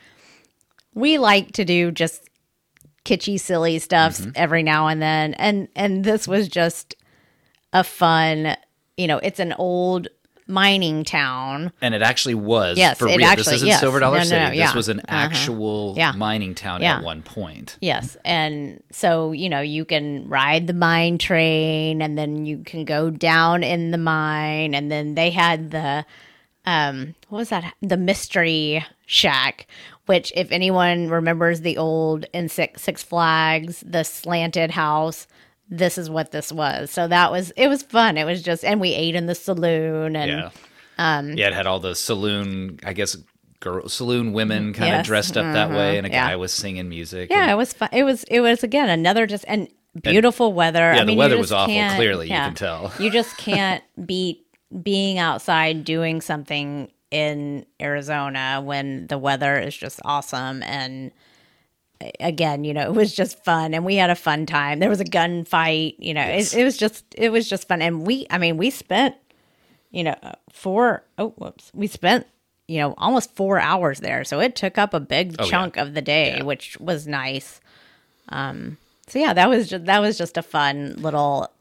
we 0.93 1.17
like 1.17 1.51
to 1.53 1.65
do 1.65 1.91
just 1.91 2.23
kitschy, 3.03 3.37
silly 3.39 3.79
stuff 3.79 4.17
Mm-hmm. 4.17 4.29
every 4.35 4.63
now 4.63 4.87
and 4.87 5.01
then, 5.01 5.33
and 5.35 5.67
and 5.75 6.03
this 6.05 6.25
was 6.27 6.47
just 6.47 6.95
a 7.73 7.83
fun. 7.83 8.55
You 8.95 9.07
know, 9.07 9.17
it's 9.17 9.39
an 9.41 9.53
old 9.59 10.07
mining 10.47 11.03
town. 11.03 11.71
And 11.81 11.95
it 11.95 12.01
actually 12.01 12.35
was. 12.35 12.77
Yes, 12.77 12.97
for 12.99 13.07
it 13.07 13.17
real. 13.17 13.25
actually- 13.25 13.43
this 13.45 13.53
isn't 13.53 13.67
yes. 13.67 13.79
Silver 13.79 13.99
Dollar 13.99 14.17
No, 14.17 14.23
no, 14.23 14.29
City. 14.29 14.41
no, 14.43 14.49
This 14.49 14.57
yeah. 14.57 14.73
was 14.75 14.89
an 14.89 14.99
Uh-huh. 14.99 15.15
actual 15.17 15.93
Yeah. 15.97 16.11
mining 16.11 16.53
town 16.53 16.81
Yeah. 16.81 16.97
at 16.97 17.03
one 17.03 17.23
point. 17.23 17.77
Yes. 17.81 18.15
And 18.23 18.83
so, 18.91 19.31
you 19.31 19.49
know, 19.49 19.61
you 19.61 19.85
can 19.85 20.27
ride 20.29 20.67
the 20.67 20.73
mine 20.73 21.17
train 21.17 22.01
and 22.01 22.17
then 22.17 22.45
you 22.45 22.59
can 22.59 22.85
go 22.85 23.09
down 23.09 23.63
in 23.63 23.89
the 23.91 23.97
mine. 23.97 24.75
And 24.75 24.91
then 24.91 25.15
they 25.15 25.31
had 25.31 25.71
the, 25.71 26.05
um, 26.65 27.15
what 27.29 27.39
was 27.39 27.49
that? 27.49 27.73
The 27.81 27.97
mystery 27.97 28.85
shack, 29.07 29.65
which, 30.05 30.31
if 30.35 30.51
anyone 30.51 31.09
remembers 31.09 31.61
the 31.61 31.77
old 31.77 32.25
in 32.33 32.49
Six, 32.49 32.83
Six 32.83 33.01
Flags, 33.03 33.83
the 33.85 34.03
slanted 34.03 34.71
house, 34.71 35.25
this 35.69 35.97
is 35.97 36.09
what 36.09 36.31
this 36.31 36.51
was. 36.51 36.91
So 36.91 37.07
that 37.07 37.31
was, 37.31 37.51
it 37.51 37.67
was 37.67 37.83
fun. 37.83 38.17
It 38.17 38.25
was 38.25 38.41
just, 38.43 38.63
and 38.63 38.79
we 38.79 38.93
ate 38.93 39.15
in 39.15 39.25
the 39.25 39.35
saloon 39.35 40.15
and, 40.15 40.31
Yeah. 40.31 40.49
Um, 40.97 41.33
yeah, 41.33 41.47
it 41.47 41.53
had 41.53 41.67
all 41.67 41.79
the 41.81 41.93
saloon, 41.95 42.79
I 42.85 42.93
guess, 42.93 43.17
girl, 43.59 43.89
saloon 43.89 44.31
women 44.31 44.71
kind 44.73 44.85
of 44.85 44.87
Yes. 44.87 44.93
Mm-hmm. 45.01 45.07
dressed 45.07 45.37
up 45.37 45.53
that 45.53 45.69
way, 45.71 45.97
and 45.97 46.07
a 46.07 46.09
Yeah. 46.09 46.29
guy 46.29 46.35
was 46.37 46.53
singing 46.53 46.87
music. 46.87 47.29
Yeah, 47.29 47.41
and- 47.43 47.51
it 47.51 47.55
was 47.55 47.73
fun. 47.73 47.89
It 47.91 48.03
was 48.03 48.23
it 48.25 48.39
was 48.39 48.63
again 48.63 48.87
another 48.89 49.25
just 49.27 49.43
and 49.47 49.67
beautiful 50.01 50.53
weather. 50.53 50.79
yeah, 50.79 50.93
I 50.95 50.99
the 50.99 51.05
mean, 51.07 51.15
you 51.15 51.19
weather 51.19 51.37
was 51.37 51.51
awful, 51.51 51.73
clearly, 51.95 52.27
you 52.27 52.33
can 52.33 52.53
tell. 52.53 52.93
You 52.97 53.09
just 53.09 53.35
can't 53.37 53.83
beat 54.05 54.45
being 54.83 55.17
outside 55.17 55.83
doing 55.83 56.21
something 56.21 56.89
in 57.11 57.65
Arizona 57.81 58.61
when 58.63 59.07
the 59.07 59.17
weather 59.17 59.59
is 59.59 59.75
just 59.75 59.99
awesome 60.05 60.63
and 60.63 61.11
again, 62.19 62.63
you 62.63 62.73
know, 62.73 62.81
it 62.81 62.93
was 62.93 63.13
just 63.15 63.43
fun 63.43 63.73
and 63.73 63.85
we 63.85 63.95
had 63.95 64.09
a 64.09 64.15
fun 64.15 64.45
time. 64.45 64.79
There 64.79 64.89
was 64.89 64.99
a 64.99 65.05
gunfight, 65.05 65.95
you 65.99 66.13
know, 66.13 66.21
Yes. 66.21 66.53
it, 66.53 66.61
it 66.61 66.63
was 66.63 66.77
just 66.77 67.03
it 67.17 67.29
was 67.31 67.47
just 67.49 67.67
fun 67.67 67.81
and 67.81 68.05
we 68.05 68.25
I 68.29 68.37
mean, 68.37 68.57
we 68.57 68.69
spent 68.69 69.15
you 69.91 70.03
know, 70.03 70.15
four 70.51 71.03
oh 71.17 71.29
whoops. 71.37 71.71
We 71.73 71.87
spent 71.87 72.27
you 72.67 72.79
know, 72.79 72.95
almost 72.97 73.35
4 73.35 73.59
hours 73.59 73.99
there. 73.99 74.23
So 74.23 74.39
it 74.39 74.55
took 74.55 74.79
up 74.79 74.95
a 74.95 74.99
big 74.99 75.35
Oh, 75.37 75.43
yeah. 75.45 75.49
chunk 75.51 75.77
of 75.77 75.93
the 75.93 76.01
day, 76.01 76.37
Yeah. 76.37 76.43
which 76.43 76.77
was 76.79 77.05
nice. 77.07 77.61
Um 78.29 78.77
so 79.07 79.19
yeah, 79.19 79.33
that 79.33 79.49
was 79.49 79.69
just 79.69 79.85
that 79.85 79.99
was 79.99 80.17
just 80.17 80.37
a 80.37 80.41
fun 80.41 80.95
little 80.97 81.51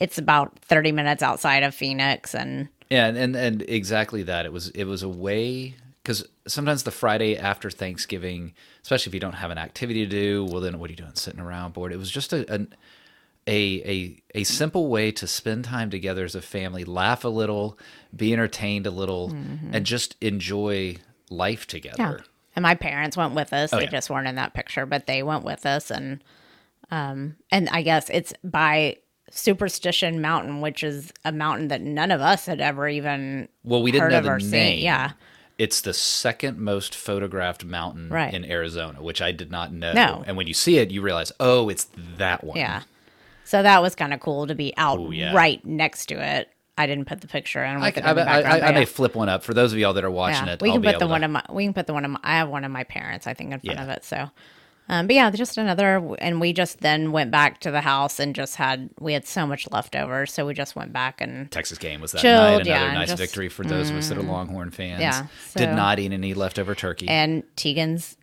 it's 0.00 0.18
about 0.18 0.58
30 0.60 0.92
minutes 0.92 1.22
outside 1.22 1.62
of 1.62 1.74
Phoenix 1.74 2.34
and 2.34 2.68
Yeah, 2.90 3.06
and, 3.06 3.16
and 3.16 3.36
and 3.36 3.62
exactly 3.68 4.22
that. 4.24 4.46
It 4.46 4.52
was 4.52 4.68
it 4.70 4.84
was 4.84 5.02
a 5.02 5.08
way 5.08 5.74
because 6.08 6.26
sometimes 6.46 6.84
the 6.84 6.90
Friday 6.90 7.36
after 7.36 7.68
Thanksgiving, 7.70 8.54
especially 8.82 9.10
if 9.10 9.14
you 9.14 9.20
don't 9.20 9.34
have 9.34 9.50
an 9.50 9.58
activity 9.58 10.06
to 10.06 10.10
do, 10.10 10.46
well 10.50 10.62
then 10.62 10.78
what 10.78 10.88
are 10.88 10.92
you 10.92 10.96
doing 10.96 11.10
sitting 11.14 11.38
around 11.38 11.74
bored? 11.74 11.92
It 11.92 11.98
was 11.98 12.10
just 12.10 12.32
a 12.32 12.50
an, 12.50 12.72
a 13.46 13.82
a 14.34 14.38
a 14.40 14.44
simple 14.44 14.88
way 14.88 15.12
to 15.12 15.26
spend 15.26 15.66
time 15.66 15.90
together 15.90 16.24
as 16.24 16.34
a 16.34 16.40
family, 16.40 16.84
laugh 16.86 17.24
a 17.24 17.28
little, 17.28 17.78
be 18.16 18.32
entertained 18.32 18.86
a 18.86 18.90
little, 18.90 19.34
and 19.70 19.84
just 19.84 20.16
enjoy 20.22 20.96
life 21.28 21.66
Yeah. 21.68 21.78
together. 21.80 22.24
And 22.56 22.62
my 22.62 22.74
parents 22.74 23.14
went 23.14 23.34
with 23.34 23.52
us. 23.52 23.70
they 23.70 23.76
Oh, 23.76 23.80
yeah. 23.80 23.90
just 23.90 24.08
weren't 24.08 24.28
in 24.28 24.36
that 24.36 24.54
picture, 24.54 24.86
but 24.86 25.06
they 25.06 25.22
went 25.22 25.44
with 25.44 25.66
us 25.66 25.90
and 25.90 26.24
um 26.90 27.36
and 27.52 27.68
I 27.68 27.82
guess 27.82 28.08
it's 28.08 28.32
by 28.42 28.96
Superstition 29.30 30.22
Mountain, 30.22 30.62
which 30.62 30.82
is 30.82 31.12
a 31.26 31.32
mountain 31.32 31.68
that 31.68 31.82
none 31.82 32.10
of 32.10 32.22
us 32.22 32.46
had 32.46 32.62
ever 32.62 32.88
even 32.88 33.48
Well, 33.62 33.82
we 33.82 33.90
didn't 33.92 34.08
know 34.08 34.22
the 34.22 34.30
name. 34.38 34.40
seen. 34.78 34.78
Yeah. 34.84 35.12
It's 35.58 35.80
the 35.80 35.92
second 35.92 36.58
most 36.58 36.94
photographed 36.94 37.64
mountain 37.64 38.08
Right. 38.10 38.32
in 38.32 38.44
Arizona, 38.44 39.02
which 39.02 39.20
I 39.20 39.32
did 39.32 39.50
not 39.50 39.72
know. 39.72 39.92
No. 39.92 40.24
And 40.26 40.36
when 40.36 40.46
you 40.46 40.54
see 40.54 40.78
it, 40.78 40.90
you 40.92 41.02
realize, 41.02 41.32
oh, 41.40 41.68
it's 41.68 41.88
that 42.16 42.44
one. 42.44 42.56
Yeah. 42.56 42.82
So 43.44 43.62
that 43.62 43.82
was 43.82 43.94
kind 43.96 44.14
of 44.14 44.20
cool 44.20 44.46
to 44.46 44.54
be 44.54 44.72
out 44.76 44.98
Oh, 45.00 45.10
yeah. 45.10 45.34
right 45.34 45.64
next 45.66 46.06
to 46.06 46.14
it. 46.14 46.48
I 46.76 46.86
didn't 46.86 47.06
put 47.06 47.22
the 47.22 47.26
picture 47.26 47.64
in. 47.64 47.76
I, 47.78 47.80
With 47.86 47.96
it 47.96 48.04
I, 48.04 48.10
in 48.10 48.16
the 48.16 48.22
I, 48.30 48.68
I, 48.68 48.72
may 48.72 48.84
flip 48.84 49.16
one 49.16 49.28
up 49.28 49.42
for 49.42 49.52
those 49.52 49.72
of 49.72 49.80
y'all 49.80 49.94
that 49.94 50.04
are 50.04 50.10
watching 50.10 50.46
Yeah, 50.46 50.52
it. 50.52 50.62
we 50.62 50.68
I'll 50.68 50.74
can 50.76 50.82
be 50.82 50.86
put 50.88 50.98
the 51.00 51.06
to- 51.06 51.10
one 51.10 51.24
of 51.24 51.30
my. 51.32 51.42
We 51.50 51.64
can 51.64 51.74
put 51.74 51.88
the 51.88 51.92
one 51.94 52.04
of 52.04 52.12
my. 52.12 52.20
I 52.22 52.36
have 52.36 52.48
one 52.48 52.62
of 52.64 52.70
my 52.70 52.84
parents, 52.84 53.26
I 53.26 53.34
think, 53.34 53.52
in 53.52 53.58
front 53.58 53.78
Yeah. 53.78 53.82
of 53.82 53.88
it. 53.88 54.04
So, 54.04 54.30
Um, 54.88 55.06
but 55.06 55.14
yeah, 55.16 55.30
just 55.30 55.58
another, 55.58 56.14
and 56.18 56.40
we 56.40 56.52
just 56.52 56.80
then 56.80 57.12
went 57.12 57.30
back 57.30 57.60
to 57.60 57.70
the 57.70 57.80
house 57.82 58.18
and 58.18 58.34
just 58.34 58.56
had 58.56 58.88
we 58.98 59.12
had 59.12 59.26
so 59.26 59.46
much 59.46 59.68
leftover, 59.70 60.24
so 60.26 60.46
we 60.46 60.54
just 60.54 60.74
went 60.76 60.92
back 60.92 61.20
and 61.20 61.50
Texas 61.50 61.76
game 61.78 62.00
was 62.00 62.12
that 62.12 62.20
Chilled, 62.22 62.64
night. 62.64 62.66
Another 62.66 62.70
yeah, 62.70 62.92
nice 62.94 63.08
just- 63.08 63.20
victory 63.20 63.48
for 63.48 63.64
those 63.64 63.90
of 63.90 63.96
us 63.96 64.08
that 64.08 64.16
are 64.18 64.22
Longhorn 64.22 64.70
fans. 64.70 65.00
Yeah, 65.02 65.26
Did 65.56 65.74
not 65.74 65.98
eat 65.98 66.12
any 66.12 66.32
leftover 66.34 66.74
turkey. 66.74 67.08
and 67.08 67.42
Tegan's. 67.56 68.16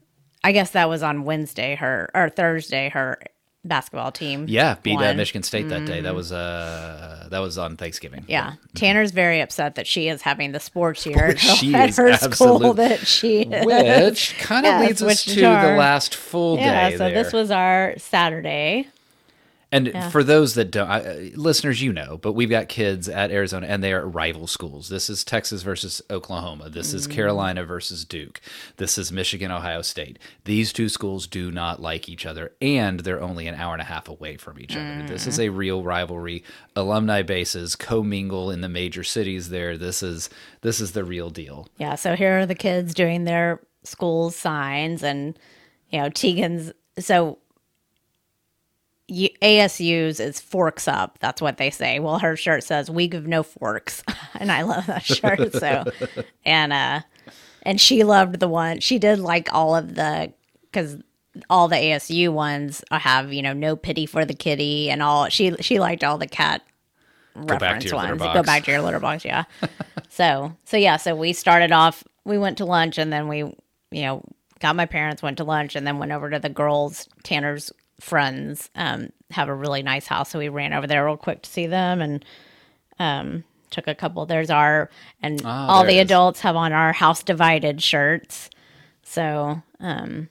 I 0.44 0.52
guess 0.52 0.72
that 0.72 0.90
was 0.90 1.02
on 1.04 1.24
Wednesday. 1.24 1.76
Her 1.76 2.10
or 2.14 2.30
Thursday. 2.30 2.90
Her 2.90 3.20
basketball 3.68 4.12
team. 4.12 4.46
yeah, 4.48 4.76
beat 4.84 4.98
uh. 5.00 5.14
Michigan 5.16 5.44
State 5.44 5.68
that 5.70 5.86
day. 5.86 6.02
That 6.02 6.16
was 6.16 6.32
uh 6.32 7.28
that 7.32 7.40
was 7.40 7.58
on 7.58 7.76
Thanksgiving. 7.78 8.22
Mm-hmm. 8.22 8.32
Yeah, 8.32 8.54
Tanner's 8.76 9.12
very 9.12 9.42
upset 9.42 9.76
that 9.76 9.88
she 9.88 10.08
is 10.08 10.22
having 10.22 10.52
the 10.52 10.60
sports 10.60 11.06
year 11.06 11.36
She 11.38 11.74
at 11.74 11.96
her 11.96 12.10
absolute- 12.10 12.36
school 12.36 12.74
that 12.76 13.06
she 13.08 13.42
is. 13.42 13.66
Which 13.66 14.38
kind 14.40 14.66
of 14.66 14.74
Yeah, 14.74 14.80
leads 14.88 15.02
us 15.02 15.26
to 15.26 15.36
the 15.36 15.42
last 15.78 16.16
full 16.16 16.58
Yeah, 16.58 16.90
day. 16.90 16.92
Yeah, 16.92 16.98
so 16.98 17.10
this 17.12 17.34
was 17.34 17.52
our 17.52 17.96
Saturday. 17.98 18.88
And 19.76 20.12
for 20.12 20.24
those 20.24 20.54
that 20.56 20.72
don't, 20.72 20.90
I, 20.90 21.00
uh, 21.00 21.30
listeners, 21.36 21.82
you 21.82 21.92
know, 21.92 22.18
but 22.18 22.34
we've 22.34 22.50
got 22.50 22.70
kids 22.70 23.10
at 23.10 23.32
Arizona 23.32 23.68
and 23.68 23.84
they 23.84 23.94
are 23.94 24.08
rival 24.08 24.48
schools. 24.48 24.90
This 24.90 25.10
is 25.10 25.24
Texas 25.24 25.62
versus 25.64 26.02
Oklahoma. 26.10 26.70
This 26.70 26.94
is 26.94 27.08
Carolina 27.08 27.64
versus 27.66 28.06
Duke. 28.06 28.40
This 28.78 28.98
is 28.98 29.12
Michigan, 29.12 29.52
Ohio 29.52 29.82
State. 29.82 30.20
These 30.46 30.72
two 30.72 30.90
schools 30.90 31.28
do 31.28 31.52
not 31.52 31.82
like 31.82 32.08
each 32.08 32.26
other 32.26 32.54
and 32.62 33.02
they're 33.02 33.22
only 33.22 33.48
an 33.48 33.56
hour 33.56 33.74
and 33.74 33.82
a 33.82 33.86
half 33.86 34.08
away 34.08 34.38
from 34.38 34.60
each 34.60 34.76
other. 34.76 35.04
This 35.08 35.28
is 35.28 35.40
a 35.40 35.50
real 35.50 35.84
rivalry. 35.84 36.44
Alumni 36.76 37.22
bases 37.22 37.76
commingle 37.76 38.52
in 38.52 38.62
the 38.62 38.70
major 38.70 39.04
cities 39.04 39.50
there. 39.50 39.78
This 39.78 40.02
is 40.02 40.30
this 40.62 40.80
is 40.80 40.94
the 40.94 41.04
real 41.04 41.30
deal. 41.30 41.68
Yeah, 41.78 41.96
so 41.96 42.16
here 42.16 42.40
are 42.40 42.46
the 42.46 42.56
kids 42.56 42.94
doing 42.94 43.24
their 43.24 43.62
school 43.84 44.32
signs, 44.32 45.04
and 45.04 45.38
you 45.90 46.00
know 46.00 46.10
Tegan's. 46.10 46.72
So 46.98 47.38
ASU's 49.10 50.20
is 50.20 50.40
forks 50.40 50.88
up. 50.88 51.20
That's 51.20 51.42
what 51.42 51.58
they 51.58 51.70
say. 51.70 52.00
Well, 52.00 52.20
her 52.20 52.36
shirt 52.36 52.64
says 52.64 52.90
"We 52.90 53.08
give 53.08 53.28
no 53.28 53.44
forks," 53.44 54.04
and 54.36 54.52
I 54.52 54.64
love 54.64 54.88
that 54.88 55.04
shirt. 55.04 55.54
So, 55.54 55.86
and 56.46 56.74
uh, 56.74 57.02
and 57.64 57.80
she 57.80 58.04
loved 58.04 58.40
the 58.40 58.48
one. 58.48 58.80
She 58.80 58.98
did 58.98 59.20
like 59.20 59.54
all 59.54 59.76
of 59.76 59.96
the 59.96 60.34
because 60.62 60.98
all 61.50 61.68
the 61.68 61.76
ASU 61.76 62.30
ones 62.30 62.84
have 62.92 63.32
you 63.32 63.42
know 63.42 63.54
no 63.54 63.76
pity 63.76 64.06
for 64.06 64.26
the 64.26 64.34
kitty 64.34 64.90
and 64.90 65.04
all. 65.04 65.30
She 65.30 65.56
she 65.62 65.80
liked 65.80 66.04
all 66.04 66.18
the 66.18 66.28
cat 66.28 66.64
reference 67.36 67.92
ones. 67.92 68.22
Go 68.22 68.44
back 68.44 68.64
to 68.64 68.72
your 68.72 68.82
litter 68.82 69.00
box, 69.00 69.24
yeah. 69.24 69.44
so 70.10 70.56
so 70.66 70.78
yeah, 70.78 70.98
so 70.98 71.16
we 71.16 71.34
started 71.34 71.72
off. 71.72 72.04
We 72.24 72.40
went 72.40 72.58
to 72.58 72.66
lunch, 72.66 72.98
and 72.98 73.14
then 73.14 73.28
we 73.28 73.38
you 73.38 74.02
know 74.02 74.24
got 74.60 74.76
my 74.76 74.88
parents 74.88 75.22
went 75.22 75.38
to 75.38 75.44
lunch, 75.44 75.76
and 75.76 75.86
then 75.86 76.00
went 76.00 76.12
over 76.12 76.30
to 76.32 76.40
the 76.40 76.50
girls 76.50 77.08
Tanner's 77.24 77.72
friends 78.00 78.70
um 78.76 79.10
have 79.32 79.48
a 79.50 79.54
really 79.56 79.82
nice 79.84 80.08
house, 80.08 80.30
so 80.30 80.40
we 80.40 80.50
ran 80.50 80.74
over 80.74 80.88
there 80.88 81.06
real 81.06 81.18
quick 81.18 81.42
to 81.44 81.50
see 81.50 81.68
them 81.68 82.02
and 82.02 82.26
um 83.00 83.44
took 83.72 83.88
a 83.88 83.96
couple. 83.96 84.26
There's 84.26 84.50
our 84.50 84.90
and 85.22 85.42
Ah, 85.44 85.68
all 85.68 85.86
the 85.86 86.00
adults 86.00 86.42
have 86.42 86.56
on 86.56 86.72
our 86.74 86.94
house 86.94 87.24
divided 87.24 87.82
shirts. 87.82 88.50
So 89.04 89.62
um 89.80 90.30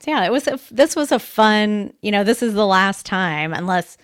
so 0.00 0.10
yeah, 0.10 0.24
it 0.24 0.32
was 0.32 0.46
a, 0.46 0.58
this 0.70 0.96
was 0.96 1.12
a 1.12 1.18
fun, 1.18 1.92
you 2.00 2.10
know, 2.10 2.24
this 2.24 2.42
is 2.42 2.54
the 2.54 2.66
last 2.66 3.04
time 3.04 3.52
unless 3.52 3.98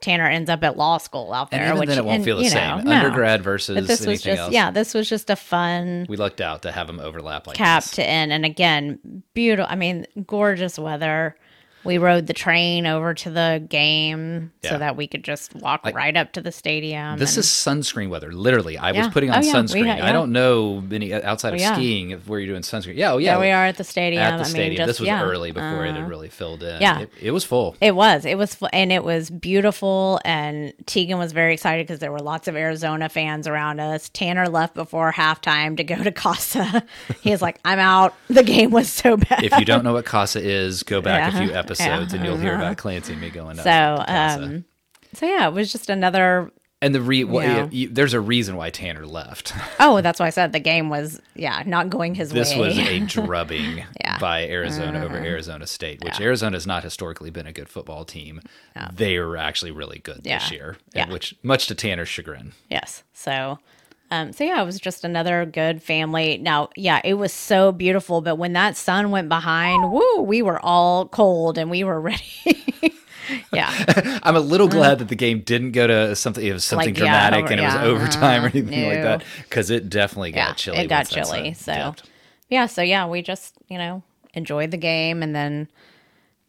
Tanner 0.00 0.26
ends 0.26 0.48
up 0.50 0.62
at 0.64 0.76
law 0.76 0.96
school 0.98 1.32
out 1.32 1.50
there. 1.50 1.70
And 1.70 1.78
which, 1.78 1.88
then, 1.88 1.98
it 1.98 2.04
won't 2.04 2.16
and, 2.16 2.24
feel 2.24 2.38
the 2.38 2.48
same. 2.48 2.78
know, 2.78 2.82
no. 2.82 2.92
Undergrad 2.92 3.42
versus 3.42 3.74
But 3.74 3.86
this 3.86 4.00
anything 4.00 4.12
was 4.12 4.22
just 4.22 4.40
else. 4.40 4.52
yeah, 4.52 4.70
this 4.70 4.94
was 4.94 5.08
just 5.08 5.28
a 5.30 5.36
fun 5.36 6.06
We 6.08 6.16
lucked 6.16 6.40
out 6.40 6.62
to 6.62 6.72
have 6.72 6.86
them 6.86 6.98
overlap 6.98 7.46
like 7.46 7.56
cap 7.56 7.82
this. 7.82 7.92
to 7.92 8.04
end. 8.06 8.32
And 8.32 8.44
again, 8.44 9.22
beautiful. 9.34 9.70
I 9.70 9.76
mean, 9.76 10.06
gorgeous 10.26 10.78
weather. 10.78 11.36
We 11.84 11.98
rode 11.98 12.26
the 12.26 12.32
train 12.32 12.86
over 12.86 13.14
to 13.14 13.30
the 13.30 13.64
game 13.68 14.52
Yeah. 14.62 14.70
so 14.70 14.78
that 14.78 14.96
we 14.96 15.06
could 15.06 15.22
just 15.24 15.54
walk 15.54 15.84
right 15.94 16.16
up 16.16 16.32
to 16.32 16.40
the 16.40 16.52
stadium. 16.52 17.18
This 17.18 17.36
and- 17.36 17.44
is 17.44 17.50
sunscreen 17.50 18.08
weather. 18.08 18.32
Literally, 18.32 18.78
I 18.78 18.92
was 18.92 19.08
putting 19.08 19.30
on 19.30 19.38
Oh, 19.38 19.46
yeah. 19.46 19.52
Sunscreen. 19.52 19.86
had- 19.86 20.00
I 20.00 20.12
don't 20.12 20.32
know 20.32 20.82
any 20.90 21.12
uh, 21.12 21.20
outside 21.28 21.54
of 21.54 21.60
oh, 21.60 21.62
yeah. 21.62 21.74
skiing 21.74 22.10
if 22.10 22.26
where 22.26 22.40
you're 22.40 22.48
doing 22.48 22.62
sunscreen. 22.62 22.96
Yeah, 22.96 23.12
oh 23.12 23.18
yeah, 23.18 23.34
yeah, 23.34 23.40
we 23.40 23.50
are 23.50 23.66
at 23.66 23.76
the 23.76 23.84
stadium. 23.84 24.22
at 24.22 24.30
the 24.30 24.34
I 24.36 24.38
mean, 24.38 24.46
stadium. 24.46 24.76
just- 24.76 24.86
this 24.86 25.00
was 25.00 25.06
yeah. 25.08 25.22
early 25.22 25.52
before 25.52 25.84
it 25.84 25.92
had 25.94 26.04
uh, 26.04 26.06
really 26.06 26.28
filled 26.28 26.62
in. 26.62 26.80
yeah. 26.80 27.00
it, 27.00 27.10
it 27.20 27.30
was 27.32 27.44
full. 27.44 27.76
It 27.80 27.94
was. 27.94 28.24
It 28.24 28.38
was, 28.38 28.56
and 28.72 28.90
it 28.92 29.04
was 29.04 29.28
beautiful. 29.30 30.20
And 30.24 30.72
Tegan 30.86 31.18
was 31.18 31.32
very 31.32 31.52
excited 31.54 31.86
because 31.86 32.00
there 32.00 32.12
were 32.12 32.20
lots 32.20 32.48
of 32.48 32.56
Arizona 32.56 33.08
fans 33.08 33.46
around 33.46 33.80
us. 33.80 34.08
Tanner 34.08 34.48
left 34.48 34.74
before 34.74 35.12
halftime 35.12 35.76
to 35.76 35.84
go 35.84 35.96
to 36.02 36.12
Casa. 36.12 36.82
he 37.20 37.30
was 37.30 37.42
like, 37.42 37.58
"I'm 37.64 37.78
out." 37.78 38.14
The 38.28 38.42
game 38.42 38.70
was 38.70 38.88
so 38.88 39.16
bad. 39.16 39.44
if 39.44 39.58
you 39.58 39.64
don't 39.64 39.84
know 39.84 39.92
what 39.92 40.04
Casa 40.06 40.40
is, 40.40 40.82
go 40.82 41.00
back 41.02 41.34
a 41.34 41.36
few 41.38 41.54
episodes 41.54 41.73
and 41.80 42.24
you'll 42.24 42.36
hear 42.36 42.54
about 42.54 42.76
Clancy 42.76 43.12
and 43.12 43.20
me 43.22 43.30
going 43.30 43.58
up. 43.58 43.64
so, 43.64 44.04
um, 44.06 44.64
so 45.12 45.26
yeah, 45.26 45.46
it 45.48 45.52
was 45.52 45.70
just 45.72 45.88
another. 45.90 46.50
and 46.82 46.94
the 46.94 47.00
re- 47.00 47.24
yeah. 47.24 47.68
you- 47.70 47.88
there's 47.88 48.14
a 48.14 48.20
reason 48.20 48.56
why 48.56 48.68
Tanner 48.70 49.06
left. 49.06 49.52
Oh, 49.80 50.00
that's 50.00 50.18
why 50.20 50.26
I 50.26 50.30
said 50.30 50.52
the 50.52 50.60
game 50.60 50.88
was 50.90 51.20
yeah 51.34 51.62
not 51.66 51.88
going 51.90 52.14
his 52.14 52.30
this 52.30 52.54
way. 52.56 52.68
This 52.74 52.78
was 52.78 52.88
a 52.88 53.00
drubbing 53.26 53.84
Yeah. 54.00 54.18
By 54.18 54.48
Arizona 54.48 55.04
over 55.04 55.16
Arizona 55.16 55.66
State, 55.66 56.02
which 56.04 56.20
Arizona 56.20 56.56
has 56.56 56.66
not 56.66 56.82
historically 56.82 57.30
been 57.30 57.46
a 57.46 57.52
good 57.52 57.68
football 57.68 58.04
team. 58.04 58.40
They 58.92 59.16
are 59.16 59.36
actually 59.36 59.70
really 59.70 59.98
good 60.00 60.24
this 60.24 60.50
year, 60.50 60.76
Yeah. 60.94 61.10
which 61.10 61.34
much 61.42 61.66
to 61.68 61.74
Tanner's 61.74 62.08
chagrin. 62.08 62.52
Yes. 62.70 63.02
So, 63.12 63.58
um, 64.14 64.32
so 64.32 64.44
yeah, 64.44 64.62
it 64.62 64.64
was 64.64 64.78
just 64.78 65.04
another 65.04 65.44
good 65.44 65.82
family. 65.82 66.38
Now, 66.38 66.68
yeah, 66.76 67.00
it 67.04 67.14
was 67.14 67.32
so 67.32 67.72
beautiful, 67.72 68.20
but 68.20 68.36
when 68.36 68.52
that 68.52 68.76
sun 68.76 69.10
went 69.10 69.28
behind, 69.28 69.90
woo, 69.90 70.20
we 70.20 70.40
were 70.42 70.60
all 70.64 71.08
cold 71.08 71.58
and 71.58 71.68
we 71.70 71.82
were 71.84 72.00
ready. 72.10 72.94
yeah. 73.52 74.20
I'm 74.22 74.36
a 74.36 74.40
little 74.40 74.68
glad 74.68 74.98
that 75.00 75.08
the 75.08 75.16
game 75.16 75.40
didn't 75.40 75.72
go 75.72 75.86
to 75.86 76.14
something. 76.14 76.44
It 76.46 76.52
was 76.52 76.64
something. 76.64 76.88
Like, 76.94 76.98
yeah, 76.98 77.30
dramatic 77.30 77.44
over- 77.44 77.52
and 77.52 77.60
it 77.60 77.64
was 77.64 77.74
yeah, 77.74 77.82
overtime 77.84 78.42
or 78.42 78.46
uh, 78.46 78.50
anything 78.54 78.88
like 78.88 79.02
that 79.02 79.24
because 79.48 79.70
it 79.70 79.88
definitely 79.88 80.32
got 80.32 80.48
Yeah, 80.48 80.52
chilly. 80.54 80.78
it 80.78 80.88
got 80.88 81.08
chilly, 81.08 81.54
so- 81.54 81.74
dipped. 81.74 82.10
Yeah. 82.50 82.66
So 82.66 82.82
yeah, 82.82 83.06
we 83.06 83.22
just, 83.22 83.54
you 83.68 83.78
know, 83.78 84.02
enjoyed 84.34 84.70
the 84.70 84.76
game 84.76 85.22
and 85.22 85.34
then, 85.34 85.68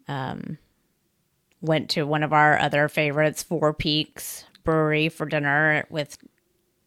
um, 0.07 0.57
went 1.61 1.89
to 1.91 2.03
one 2.05 2.21
of 2.21 2.31
our 2.33 2.59
other 2.59 2.87
favorites, 2.87 3.41
Four 3.41 3.73
Peaks 3.73 4.45
Brewery 4.63 5.09
for 5.09 5.25
dinner 5.25 5.85
with 5.89 6.17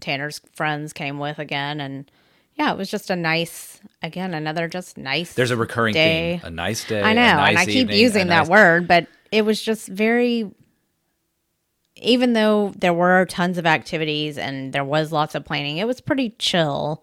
Tanner's 0.00 0.40
friends 0.54 0.92
came 0.92 1.18
with 1.18 1.38
again. 1.38 1.80
And 1.80 2.11
yeah, 2.56 2.72
it 2.72 2.76
was 2.76 2.90
just 2.90 3.11
a 3.11 3.16
nice, 3.16 3.80
again, 4.02 4.34
another 4.34 4.68
just 4.68 4.98
nice. 4.98 5.34
there's 5.34 5.50
a 5.50 5.56
recurring 5.56 5.94
day. 5.94 6.38
theme: 6.42 6.46
a 6.46 6.50
nice 6.50 6.84
day. 6.84 7.02
I 7.02 7.12
know, 7.12 7.22
nice 7.22 7.48
and 7.50 7.58
I 7.58 7.64
keep 7.66 7.76
evening, 7.76 7.98
using 7.98 8.26
that 8.28 8.40
nice- 8.40 8.48
word, 8.48 8.88
but 8.88 9.06
it 9.30 9.42
was 9.42 9.62
just 9.62 9.88
very. 9.88 10.50
Even 12.00 12.32
though 12.32 12.72
there 12.76 12.94
were 12.94 13.26
tons 13.26 13.58
of 13.58 13.66
activities 13.66 14.38
and 14.38 14.72
there 14.72 14.84
was 14.84 15.11
lots 15.11 15.34
of 15.34 15.44
planning, 15.44 15.78
it 15.78 15.87
was 15.87 16.00
pretty 16.00 16.30
chill 16.38 17.02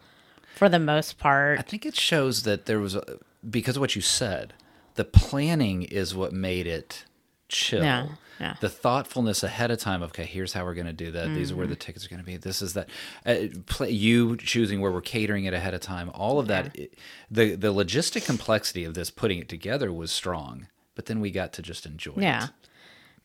for 0.55 0.69
the 0.69 0.79
most 0.79 1.17
part. 1.17 1.60
I 1.60 1.63
think 1.63 1.86
it 1.86 1.97
shows 1.97 2.43
that 2.43 2.65
there 2.65 2.79
was 2.79 2.95
a, 2.95 3.19
because 3.49 3.75
of 3.75 3.81
what 3.81 3.95
you 3.97 4.01
said. 4.01 4.53
The 4.93 5.03
planning 5.03 5.84
is 5.84 6.15
what 6.15 6.31
made 6.31 6.65
it 6.65 7.03
chill. 7.49 7.84
Yeah, 7.84 8.08
yeah. 8.39 8.56
The 8.60 8.69
thoughtfulness 8.69 9.43
ahead 9.43 9.71
of 9.71 9.80
time. 9.80 10.04
Okay, 10.04 10.26
here's 10.26 10.52
how 10.54 10.65
we're 10.65 10.74
going 10.74 10.88
to 10.88 10.93
do 10.93 11.12
that. 11.12 11.34
These 11.34 11.52
are 11.52 11.56
where 11.56 11.65
Mm-hmm. 11.65 11.69
the 11.71 11.76
tickets 11.78 12.06
are 12.06 12.10
going 12.10 12.19
to 12.19 12.26
be. 12.26 12.38
This 12.38 12.62
is 12.62 12.74
that. 12.74 12.89
Uh, 13.26 13.36
play, 13.65 13.91
you 13.91 14.36
choosing 14.38 14.82
where 14.82 14.91
we're 14.91 15.02
catering 15.02 15.45
it 15.45 15.54
ahead 15.54 15.74
of 15.74 15.82
time. 15.82 16.12
All 16.13 16.39
of 16.39 16.48
that. 16.48 16.76
it- 16.76 16.93
the 17.32 17.56
the 17.56 17.74
logistic 17.74 18.26
complexity 18.26 18.84
of 18.86 18.93
this 18.93 19.10
putting 19.10 19.39
it 19.39 19.48
together 19.50 19.91
was 19.93 20.12
strong. 20.12 20.67
But 20.95 21.06
then 21.08 21.19
we 21.19 21.32
got 21.32 21.54
to 21.54 21.62
just 21.62 21.86
enjoy 21.86 22.13
Yeah. 22.17 22.45
it. 22.45 22.50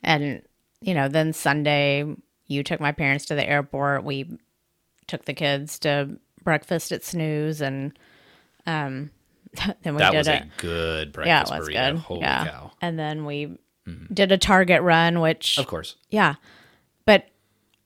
And, 0.03 0.43
you 0.81 0.95
know, 0.95 1.09
then 1.09 1.33
Sunday, 1.33 2.05
you 2.47 2.63
took 2.63 2.81
my 2.81 2.93
parents 2.93 3.27
to 3.27 3.35
the 3.35 3.49
airport. 3.49 4.03
We 4.05 4.39
took 5.07 5.25
the 5.25 5.35
kids 5.35 5.79
to 5.81 6.19
breakfast 6.43 6.91
at 6.93 7.05
Snooze 7.05 7.61
and, 7.61 7.99
um, 8.67 9.11
then 9.83 9.95
we 9.95 9.99
did 9.99 9.99
That 10.01 10.11
did 10.13 10.19
was 10.19 10.29
a, 10.29 10.33
a 10.33 10.49
good 10.59 11.07
yeah, 11.25 11.41
it 11.41 11.47
breakfast 11.47 11.53
was 11.61 11.69
burrito. 11.69 11.93
good. 11.93 11.97
Holy 11.99 12.21
yeah. 12.21 12.45
cow! 12.47 12.71
And 12.81 12.99
then 12.99 13.25
we 13.25 13.59
Mm-hmm. 13.91 14.15
did 14.15 14.33
a 14.33 14.39
Target 14.39 14.83
run, 14.83 15.21
which 15.21 15.59
Of 15.59 15.67
course. 15.67 15.97
Yeah. 16.11 16.35
But 17.07 17.27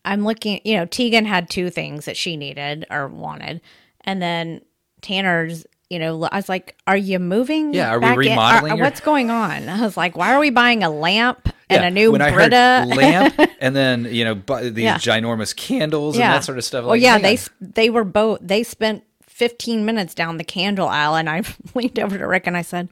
I'm 0.05 0.25
looking, 0.25 0.61
you 0.64 0.77
know, 0.77 0.85
Tegan 0.87 1.25
had 1.25 1.49
two 1.51 1.71
things 1.71 2.05
that 2.05 2.17
she 2.17 2.37
needed 2.37 2.85
or 2.90 3.09
wanted. 3.09 3.61
And 4.03 4.21
then 4.21 4.61
Tanner's, 5.01 5.67
you 5.90 5.99
know, 5.99 6.25
I 6.31 6.37
was 6.37 6.49
like, 6.49 6.77
are 6.87 6.97
you 6.97 7.19
moving? 7.19 7.73
Yeah, 7.75 7.90
are 7.95 8.01
we 8.17 8.29
remodeling 8.31 8.73
are- 8.73 8.77
your- 8.77 8.85
what's 8.87 9.01
going 9.01 9.31
on? 9.31 9.69
I 9.69 9.81
was 9.83 9.97
like, 9.97 10.17
why 10.17 10.35
are 10.35 10.40
we 10.40 10.51
buying 10.51 10.83
a 10.83 10.90
lamp 10.90 11.49
and 11.71 11.81
Yeah, 11.83 11.87
a 11.88 11.90
new 11.90 12.12
when 12.12 12.21
I 12.23 12.31
Brita? 12.33 12.57
heard 12.57 12.88
lamp 12.97 13.51
and 13.61 13.75
then 13.77 14.05
you 14.11 14.25
know 14.25 14.35
bu- 14.35 14.71
these 14.71 14.85
Yeah. 14.85 14.99
ginormous 14.99 15.55
candles 15.57 16.17
and 16.17 16.23
that 16.25 16.45
sort 16.45 16.59
of 16.59 16.64
stuff. 16.64 16.85
Well, 16.85 16.97
yeah, 16.97 17.19
they 17.19 17.38
they 17.61 17.90
were 17.90 18.05
both. 18.05 18.40
They 18.43 18.62
spent 18.62 19.05
15 19.23 19.85
minutes 19.85 20.14
down 20.14 20.37
the 20.37 20.45
candle 20.45 20.88
aisle, 20.88 21.17
and 21.17 21.29
I 21.31 21.43
leaned 21.75 21.99
over 21.99 22.17
to 22.19 22.27
Rick 22.27 22.47
and 22.47 22.57
I 22.57 22.62
said, 22.62 22.88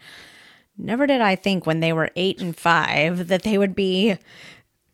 "Never 0.76 1.06
did 1.06 1.20
I 1.20 1.37
think 1.37 1.66
when 1.66 1.80
they 1.80 1.92
were 1.92 2.11
eight 2.16 2.40
and 2.40 2.56
five 2.56 3.28
that 3.28 3.42
they 3.42 3.58
would 3.58 3.74
be." 3.74 4.16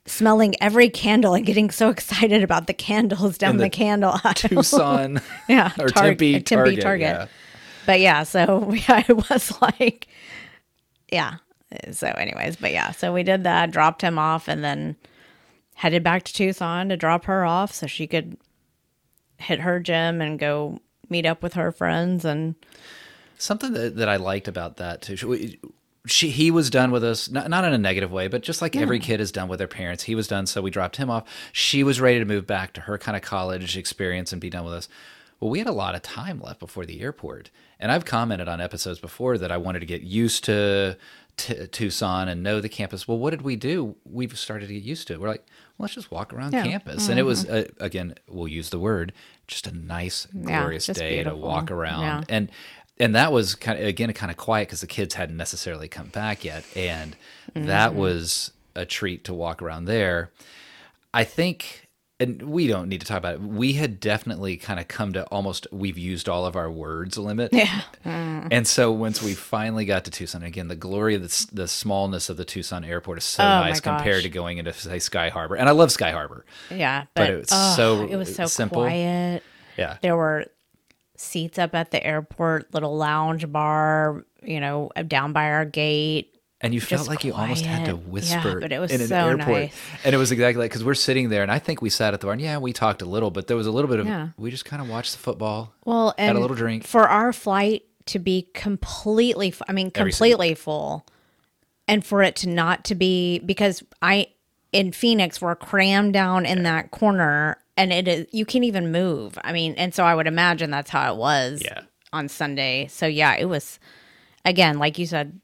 Smelling 0.06 0.54
every 0.58 0.88
candle 0.88 1.34
and 1.34 1.44
getting 1.44 1.68
so 1.68 1.90
excited 1.90 2.42
about 2.42 2.66
the 2.66 2.72
candles 2.72 3.36
down 3.36 3.58
the 3.58 3.64
the, 3.64 3.68
candle 3.68 4.18
aisle. 4.24 4.32
Tucson 4.32 5.20
yeah, 5.50 5.72
or 5.78 5.88
Tar- 5.88 6.04
Tempe, 6.04 6.40
Tempe 6.40 6.76
Target. 6.76 6.80
Target. 6.80 7.02
yeah. 7.02 7.26
But 7.88 8.00
yeah, 8.00 8.22
so 8.22 8.72
yeah, 8.88 9.02
it 9.08 9.30
was 9.30 9.52
like, 9.62 10.08
yeah, 11.10 11.36
So, 11.90 12.06
anyways, 12.06 12.56
but 12.56 12.70
yeah, 12.70 12.90
so 12.92 13.14
we 13.14 13.22
did 13.22 13.44
that, 13.44 13.70
dropped 13.70 14.02
him 14.02 14.18
off, 14.18 14.46
and 14.46 14.62
then 14.62 14.96
headed 15.74 16.02
back 16.02 16.24
to 16.24 16.32
Tucson 16.34 16.90
to 16.90 16.96
drop 16.98 17.24
her 17.24 17.46
off 17.46 17.72
so 17.72 17.86
she 17.86 18.06
could 18.06 18.36
hit 19.38 19.60
her 19.60 19.80
gym 19.80 20.20
and 20.20 20.38
go 20.38 20.80
meet 21.08 21.24
up 21.24 21.42
with 21.42 21.54
her 21.54 21.72
friends. 21.72 22.24
And 22.26 22.56
Something 23.38 23.72
that, 23.72 23.96
that 23.96 24.09
I 24.09 24.16
liked 24.16 24.48
about 24.48 24.77
that 24.79 25.01
too. 25.03 25.16
She, 25.16 25.59
she 26.07 26.31
he 26.31 26.51
was 26.51 26.70
done 26.70 26.90
with 26.90 27.05
us, 27.05 27.31
not, 27.31 27.48
not 27.48 27.64
in 27.64 27.72
a 27.72 27.79
negative 27.79 28.11
way, 28.11 28.29
but 28.29 28.42
just 28.42 28.61
like 28.62 28.74
every 28.77 28.98
kid 28.98 29.20
is 29.20 29.31
done 29.33 29.48
with 29.48 29.59
their 29.59 29.68
parents. 29.68 30.05
He 30.05 30.14
was 30.14 30.27
done, 30.27 30.46
so 30.46 30.61
we 30.62 30.70
dropped 30.70 30.96
him 30.96 31.09
off. 31.11 31.24
She 31.53 31.83
was 31.85 32.01
ready 32.01 32.18
to 32.18 32.24
move 32.24 32.46
back 32.46 32.72
to 32.74 32.83
her 32.83 32.98
kind 32.98 33.16
of 33.16 33.22
college 33.22 33.77
experience 33.77 34.33
and 34.33 34.40
be 34.40 34.51
done 34.51 34.64
with 34.64 34.74
us. 34.74 34.88
Well, 35.40 35.51
we 35.51 35.59
had 35.59 35.68
a 35.68 35.72
lot 35.72 35.94
of 35.94 36.03
time 36.03 36.40
left 36.40 36.59
before 36.59 36.85
the 36.85 37.01
airport, 37.01 37.51
and 37.79 37.92
I've 37.92 38.05
commented 38.05 38.48
on 38.48 38.61
episodes 38.61 38.98
before 38.98 39.38
that 39.38 39.53
I 39.53 39.57
wanted 39.57 39.81
to 39.81 39.87
get 39.87 40.03
used 40.03 40.42
to 40.44 40.96
t- 41.37 41.66
Tucson 41.68 42.29
and 42.29 42.42
know 42.42 42.61
the 42.61 42.68
campus. 42.68 43.07
Well, 43.07 43.18
what 43.18 43.31
did 43.31 43.42
we 43.42 43.55
do? 43.55 43.94
We've 44.05 44.37
started 44.37 44.66
to 44.66 44.74
get 44.74 44.83
used 44.83 45.07
to 45.09 45.12
it. 45.12 45.20
We're 45.20 45.29
like, 45.29 45.44
well, 45.77 45.85
let's 45.85 45.94
just 45.94 46.11
walk 46.11 46.33
around 46.33 46.55
Yeah. 46.55 46.64
campus, 46.64 47.09
and 47.09 47.20
it 47.20 47.22
was 47.22 47.48
uh, 47.48 47.68
again, 47.79 48.14
we'll 48.29 48.48
use 48.48 48.70
the 48.70 48.81
word, 48.81 49.12
just 49.46 49.68
a 49.68 49.72
nice, 49.77 50.27
Yeah, 50.35 50.61
glorious 50.62 50.87
day 50.87 51.16
beautiful. 51.16 51.38
to 51.40 51.46
walk 51.46 51.70
around 51.70 52.01
Yeah. 52.03 52.24
and 52.29 52.51
and 53.00 53.14
that 53.14 53.32
was 53.32 53.54
kind 53.54 53.78
of 53.78 53.84
again 53.87 54.12
kind 54.12 54.30
of 54.30 54.37
quiet 54.37 54.68
because 54.68 54.80
the 54.80 54.87
kids 54.87 55.14
hadn't 55.14 55.37
necessarily 55.37 55.88
come 55.88 56.08
back 56.08 56.44
yet 56.44 56.64
and 56.76 57.16
that 57.54 57.90
Mm-hmm. 57.90 57.98
was 57.98 58.52
a 58.76 58.84
treat 58.84 59.24
to 59.24 59.34
walk 59.34 59.62
around 59.62 59.87
there 59.87 60.30
i 61.14 61.24
think 61.24 61.88
and 62.20 62.42
we 62.42 62.66
don't 62.66 62.88
need 62.88 63.00
to 63.00 63.06
talk 63.06 63.18
about 63.18 63.34
it 63.37 63.40
we 63.40 63.74
had 63.74 64.00
definitely 64.00 64.56
kind 64.56 64.78
of 64.80 64.87
come 64.88 65.12
to 65.12 65.24
almost 65.26 65.66
we've 65.72 65.96
used 65.98 66.28
all 66.28 66.44
of 66.46 66.56
our 66.56 66.70
words 66.70 67.16
limit 67.16 67.52
yeah, 67.52 67.82
and 68.04 68.66
so 68.66 68.92
once 68.92 69.22
we 69.22 69.34
finally 69.34 69.84
got 69.84 70.04
to 70.04 70.11
tucson 70.11 70.42
again 70.42 70.68
the 70.68 70.76
glory 70.76 71.14
of 71.14 71.22
the, 71.22 71.46
the 71.52 71.66
smallness 71.68 72.28
of 72.28 72.37
the 72.37 72.44
tucson 72.44 72.84
airport 72.84 73.18
is 73.18 73.24
so 73.24 73.42
Oh 73.42 73.61
nice 73.61 73.80
compared 73.80 74.22
to 74.24 74.28
going 74.28 74.58
into 74.58 74.72
say 74.72 74.98
sky 74.98 75.28
harbor 75.28 75.54
and 75.56 75.68
i 75.68 75.72
love 75.72 75.90
sky 75.92 76.11
harbor 76.11 76.44
yeah. 76.70 77.04
But 77.14 77.22
But, 77.22 77.30
it 77.30 77.37
was 77.38 77.48
oh, 77.52 77.74
so 77.76 78.06
it 78.06 78.16
was 78.16 78.34
so 78.34 78.46
simple. 78.46 78.82
quiet. 78.82 79.42
yeah 79.76 79.96
There 80.02 80.16
were 80.16 80.46
seats 81.18 81.59
up 81.59 81.74
at 81.74 81.90
the 81.90 82.04
airport, 82.04 82.72
little 82.72 82.96
lounge 82.96 83.50
bar, 83.50 84.24
you 84.42 84.61
know, 84.61 84.90
uh, 84.96 85.02
down 85.02 85.33
by 85.33 85.50
our 85.50 85.64
gate. 85.64 86.35
and 86.61 86.72
you 86.74 86.81
felt 86.81 87.07
like 87.09 87.24
you 87.24 87.33
almost 87.35 87.64
had 87.64 87.85
to 87.87 87.92
quiet. 87.92 88.04
Yeah, 88.04 88.11
whisper 88.12 88.61
but 88.61 88.72
it 88.72 88.78
was 88.78 88.90
in 88.90 89.00
an 89.00 89.07
so 89.09 89.14
airport 89.28 89.48
nice. 89.48 89.76
and 90.04 90.14
it 90.14 90.18
was 90.18 90.33
exactly 90.33 90.61
like 90.62 90.70
because 90.72 90.83
we're 90.85 90.94
sitting 90.94 91.28
there 91.28 91.42
and 91.44 91.52
i 91.52 91.59
think 91.61 91.81
we 91.81 91.88
sat 91.88 92.14
at 92.14 92.20
the 92.20 92.26
bar 92.26 92.33
and 92.33 92.42
yeah 92.42 92.59
we 92.59 92.72
talked 92.72 93.00
a 93.00 93.04
little 93.04 93.31
but 93.31 93.46
there 93.46 93.57
was 93.57 93.68
a 93.68 93.70
little 93.70 93.88
bit 93.88 94.00
of 94.00 94.07
Yeah. 94.07 94.28
we 94.37 94.50
just 94.50 94.64
kind 94.64 94.83
of 94.83 94.88
watched 94.88 95.12
the 95.12 95.18
football 95.18 95.72
Well, 95.85 96.14
and 96.18 96.26
Had 96.28 96.37
a 96.37 96.40
little 96.40 96.57
drink. 96.57 96.85
for 96.85 97.09
our 97.09 97.33
flight 97.33 97.83
to 98.07 98.18
be 98.18 98.48
completely, 98.54 99.52
I 99.68 99.72
mean, 99.72 99.90
completely 99.92 100.54
full, 100.54 101.07
and 101.87 102.04
for 102.04 102.22
it 102.22 102.35
to 102.37 102.48
not 102.48 102.85
to 102.87 102.94
be 102.96 103.38
because 103.40 103.83
I 104.02 104.28
in 104.72 104.90
Phoenix 104.92 105.40
we're 105.40 105.54
crammed 105.57 106.12
down 106.14 106.44
in 106.46 106.62
that 106.64 106.90
corner, 106.90 107.59
and 107.78 107.92
it 107.92 108.06
is 108.06 108.26
you 108.32 108.44
can't 108.44 108.64
even 108.64 108.92
move. 108.92 109.38
I 109.42 109.52
mean, 109.52 109.72
and 109.78 109.94
so 109.94 110.04
I 110.04 110.14
would 110.14 110.26
imagine 110.26 110.70
that's 110.70 110.90
how 110.90 111.12
it 111.14 111.16
was 111.16 111.62
Yeah. 111.64 111.80
on 112.12 112.28
Sunday. 112.28 112.88
So 112.88 113.06
yeah, 113.06 113.34
it 113.36 113.46
was 113.46 113.78
again 114.44 114.78
like 114.78 114.98
you 114.98 115.06
said. 115.06 115.40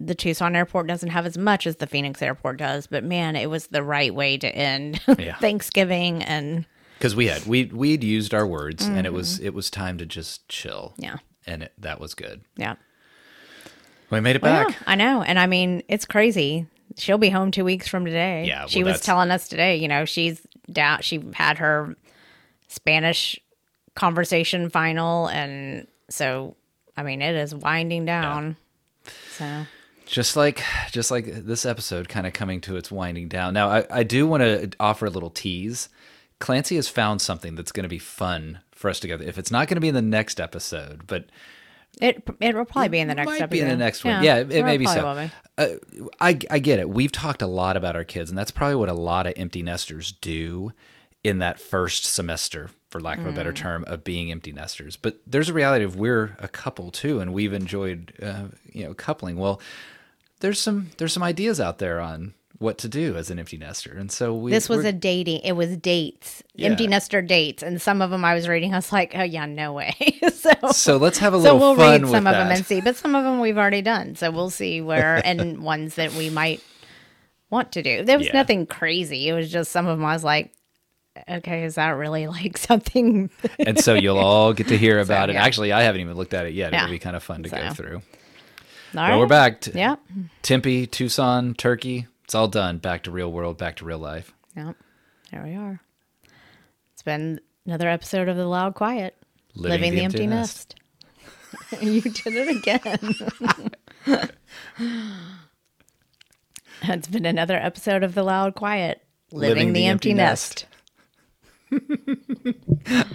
The 0.00 0.14
Tucson 0.14 0.54
airport 0.54 0.86
doesn't 0.86 1.08
have 1.08 1.26
as 1.26 1.36
much 1.36 1.66
as 1.66 1.74
the 1.76 1.86
Phoenix 1.88 2.22
airport 2.22 2.58
does, 2.58 2.86
but 2.86 3.02
man, 3.02 3.34
it 3.34 3.50
was 3.50 3.66
the 3.66 3.82
right 3.82 4.14
way 4.14 4.38
to 4.38 4.46
end 4.46 5.00
Yeah. 5.18 5.34
Thanksgiving 5.38 6.22
and 6.22 6.66
because 6.98 7.16
we 7.16 7.26
had 7.26 7.46
we 7.46 7.64
we'd 7.64 8.04
used 8.04 8.32
our 8.32 8.46
words 8.46 8.86
and 8.86 9.06
it 9.06 9.12
was 9.12 9.40
it 9.40 9.54
was 9.54 9.70
time 9.70 9.98
to 9.98 10.06
just 10.06 10.48
chill 10.48 10.92
Mm-hmm. 11.00 11.02
yeah, 11.02 11.16
and 11.48 11.62
it, 11.64 11.72
that 11.78 11.98
was 12.00 12.14
good 12.14 12.42
yeah. 12.56 12.76
we 14.10 14.20
made 14.20 14.36
it 14.36 14.42
Well, 14.42 14.66
back 14.66 14.74
yeah, 14.76 14.82
I 14.86 14.94
know. 14.94 15.22
And 15.22 15.36
I 15.38 15.46
mean, 15.48 15.82
it's 15.88 16.04
crazy. 16.04 16.66
She'll 16.96 17.18
be 17.18 17.30
home 17.30 17.50
two 17.50 17.64
weeks 17.64 17.88
from 17.88 18.04
today. 18.04 18.44
Yeah, 18.46 18.66
She 18.66 18.82
was 18.84 19.00
telling 19.00 19.30
us 19.32 19.48
today, 19.48 19.76
you 19.76 19.88
know, 19.88 20.04
she's 20.04 20.46
down, 20.70 21.00
she 21.02 21.24
had 21.34 21.58
her 21.58 21.96
Spanish 22.68 23.38
conversation 23.94 24.70
final. 24.70 25.28
And 25.28 25.86
so, 26.08 26.56
I 26.96 27.02
mean, 27.02 27.22
it 27.22 27.34
is 27.34 27.54
winding 27.54 28.04
down. 28.04 28.56
So, 29.30 29.66
just 30.08 30.36
like 30.36 30.62
just 30.90 31.10
like 31.10 31.26
this 31.26 31.66
episode 31.66 32.08
kind 32.08 32.26
of 32.26 32.32
coming 32.32 32.60
to 32.62 32.76
its 32.76 32.90
winding 32.90 33.28
down 33.28 33.52
now 33.52 33.68
i, 33.68 33.84
I 33.90 34.02
do 34.02 34.26
want 34.26 34.42
to 34.42 34.70
offer 34.80 35.04
a 35.06 35.10
little 35.10 35.28
tease 35.28 35.90
clancy 36.38 36.76
has 36.76 36.88
found 36.88 37.20
something 37.20 37.54
that's 37.54 37.72
going 37.72 37.84
to 37.84 37.90
be 37.90 37.98
fun 37.98 38.60
for 38.72 38.88
us 38.88 39.00
together 39.00 39.24
if 39.24 39.36
it's 39.36 39.50
not 39.50 39.68
going 39.68 39.76
to 39.76 39.80
be 39.82 39.88
in 39.88 39.94
the 39.94 40.02
next 40.02 40.40
episode 40.40 41.06
but 41.06 41.26
it 42.00 42.22
it 42.40 42.54
will 42.54 42.64
probably 42.64 42.88
be 42.88 42.98
in 42.98 43.08
the 43.08 43.14
next 43.14 43.26
might 43.26 43.40
episode. 43.42 43.50
be 43.50 43.60
in 43.60 43.68
the 43.68 43.76
next 43.76 44.04
one. 44.04 44.22
Yeah, 44.22 44.36
it, 44.36 44.52
it 44.52 44.64
may 44.64 44.76
be 44.78 44.86
so. 44.86 45.14
be. 45.14 45.30
Uh, 45.56 45.68
I 46.20 46.38
I 46.50 46.58
get 46.58 46.78
it. 46.78 46.88
We've 46.88 47.12
talked 47.12 47.42
a 47.42 47.46
lot 47.46 47.76
about 47.76 47.96
our 47.96 48.04
kids, 48.04 48.30
and 48.30 48.38
that's 48.38 48.50
probably 48.50 48.76
what 48.76 48.88
a 48.88 48.94
lot 48.94 49.26
of 49.26 49.34
empty 49.36 49.62
nesters 49.62 50.12
do 50.12 50.72
in 51.24 51.38
that 51.38 51.58
first 51.60 52.04
semester, 52.04 52.70
for 52.90 53.00
lack 53.00 53.18
of 53.18 53.26
a 53.26 53.32
Mm. 53.32 53.34
better 53.34 53.52
term, 53.52 53.84
of 53.88 54.04
being 54.04 54.30
empty 54.30 54.52
nesters. 54.52 54.96
But 54.96 55.18
there's 55.26 55.48
a 55.48 55.52
reality 55.52 55.84
of 55.84 55.96
we're 55.96 56.36
a 56.38 56.46
couple 56.48 56.90
too, 56.92 57.18
and 57.20 57.32
we've 57.34 57.52
enjoyed 57.52 58.12
uh, 58.22 58.44
you 58.72 58.84
know 58.84 58.94
coupling. 58.94 59.36
Well, 59.36 59.60
there's 60.40 60.60
some 60.60 60.90
there's 60.98 61.12
some 61.12 61.24
ideas 61.24 61.60
out 61.60 61.78
there 61.78 61.98
on 62.00 62.34
what 62.58 62.78
to 62.78 62.88
do 62.88 63.16
as 63.16 63.30
an 63.30 63.38
empty 63.38 63.56
nester, 63.56 63.92
and 63.96 64.10
so 64.10 64.34
we 64.34 64.50
This 64.50 64.68
was 64.68 64.84
a 64.84 64.92
dating. 64.92 65.40
It 65.44 65.52
was 65.52 65.76
dates, 65.76 66.42
empty 66.58 66.86
nester 66.88 67.22
dates, 67.22 67.62
and 67.62 67.80
some 67.80 68.02
of 68.02 68.10
them 68.10 68.24
I 68.24 68.34
was 68.34 68.48
reading. 68.48 68.72
I 68.74 68.78
was 68.78 68.92
like, 68.92 69.12
oh 69.14 69.22
yeah, 69.22 69.46
no 69.46 69.72
way. 69.72 69.94
so 70.32 70.52
so 70.72 70.96
let's 70.96 71.18
have 71.18 71.32
a 71.34 71.36
little 71.36 71.58
so 71.58 71.60
we'll 71.60 71.76
fun 71.76 72.02
read 72.02 72.10
some 72.10 72.26
of 72.26 72.32
them 72.34 72.50
and 72.50 72.64
see 72.66 72.80
but 72.80 72.96
some 72.96 73.14
of 73.14 73.24
them 73.24 73.40
we've 73.40 73.58
already 73.58 73.82
done 73.82 74.14
so 74.16 74.30
we'll 74.30 74.50
see 74.50 74.80
where 74.80 75.20
and 75.26 75.62
ones 75.62 75.96
that 75.96 76.12
we 76.14 76.30
might 76.30 76.62
want 77.50 77.72
to 77.72 77.82
do 77.82 78.04
there 78.04 78.16
was 78.18 78.28
Yeah. 78.28 78.34
nothing 78.34 78.64
crazy 78.66 79.28
it 79.28 79.32
was 79.32 79.50
just 79.50 79.70
some 79.72 79.86
of 79.86 79.98
them 79.98 80.04
i 80.06 80.12
was 80.12 80.22
like 80.24 80.52
okay 81.28 81.64
is 81.64 81.74
that 81.74 81.90
really 81.90 82.26
like 82.38 82.56
something 82.56 83.30
and 83.58 83.78
so 83.80 83.94
you'll 83.94 84.18
all 84.18 84.52
get 84.52 84.68
to 84.68 84.78
hear 84.78 85.00
about 85.00 85.28
it. 85.30 85.34
yeah. 85.34 85.44
Actually, 85.44 85.72
I 85.72 85.82
haven't 85.82 86.00
even 86.02 86.16
looked 86.16 86.34
at 86.34 86.46
it 86.46 86.54
yet. 86.54 86.72
Yeah. 86.72 86.84
It'll 86.84 86.92
be 86.92 86.98
kind 86.98 87.16
of 87.16 87.22
fun 87.22 87.42
to 87.42 87.48
go 87.48 87.70
through. 87.72 87.96
All 87.96 88.02
Well, 88.94 89.10
right. 89.10 89.18
we're 89.18 89.26
back. 89.26 89.60
T- 89.62 89.72
yeah 89.74 89.96
Tempe, 90.42 90.86
Tucson, 90.86 91.54
Turkey. 91.54 92.06
It's 92.28 92.34
all 92.34 92.46
done. 92.46 92.76
Back 92.76 93.04
to 93.04 93.10
real 93.10 93.32
world, 93.32 93.56
back 93.56 93.76
to 93.76 93.86
real 93.86 93.98
life. 93.98 94.34
yeah 94.54 94.72
there 95.30 95.42
we 95.42 95.54
are 95.54 95.80
it's 96.92 97.02
been 97.02 97.40
another 97.66 97.88
episode 97.88 98.28
of 98.28 98.36
the 98.36 98.46
loud 98.46 98.74
quiet 98.74 99.16
living, 99.54 99.94
the, 99.94 100.02
empty, 100.02 100.26
nest, 100.26 100.74
you 101.80 102.00
did 102.00 102.26
it 102.26 102.48
again 102.56 103.14
it's 106.82 107.08
been 107.08 107.26
another 107.26 107.56
episode 107.56 108.02
of 108.02 108.14
the 108.14 108.22
loud 108.22 108.54
quiet 108.54 109.02
living, 109.32 109.72
the, 109.72 109.86
empty, 109.86 110.14
nest. 110.14 110.66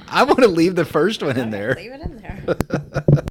I 0.08 0.24
want 0.24 0.40
to 0.40 0.48
leave 0.48 0.76
the 0.76 0.86
first 0.86 1.24
one 1.24 1.38
in 1.38 1.50
there. 1.50 1.74
Leave 1.76 1.92
it 1.92 2.02
in 2.02 2.18
there. 2.18 3.26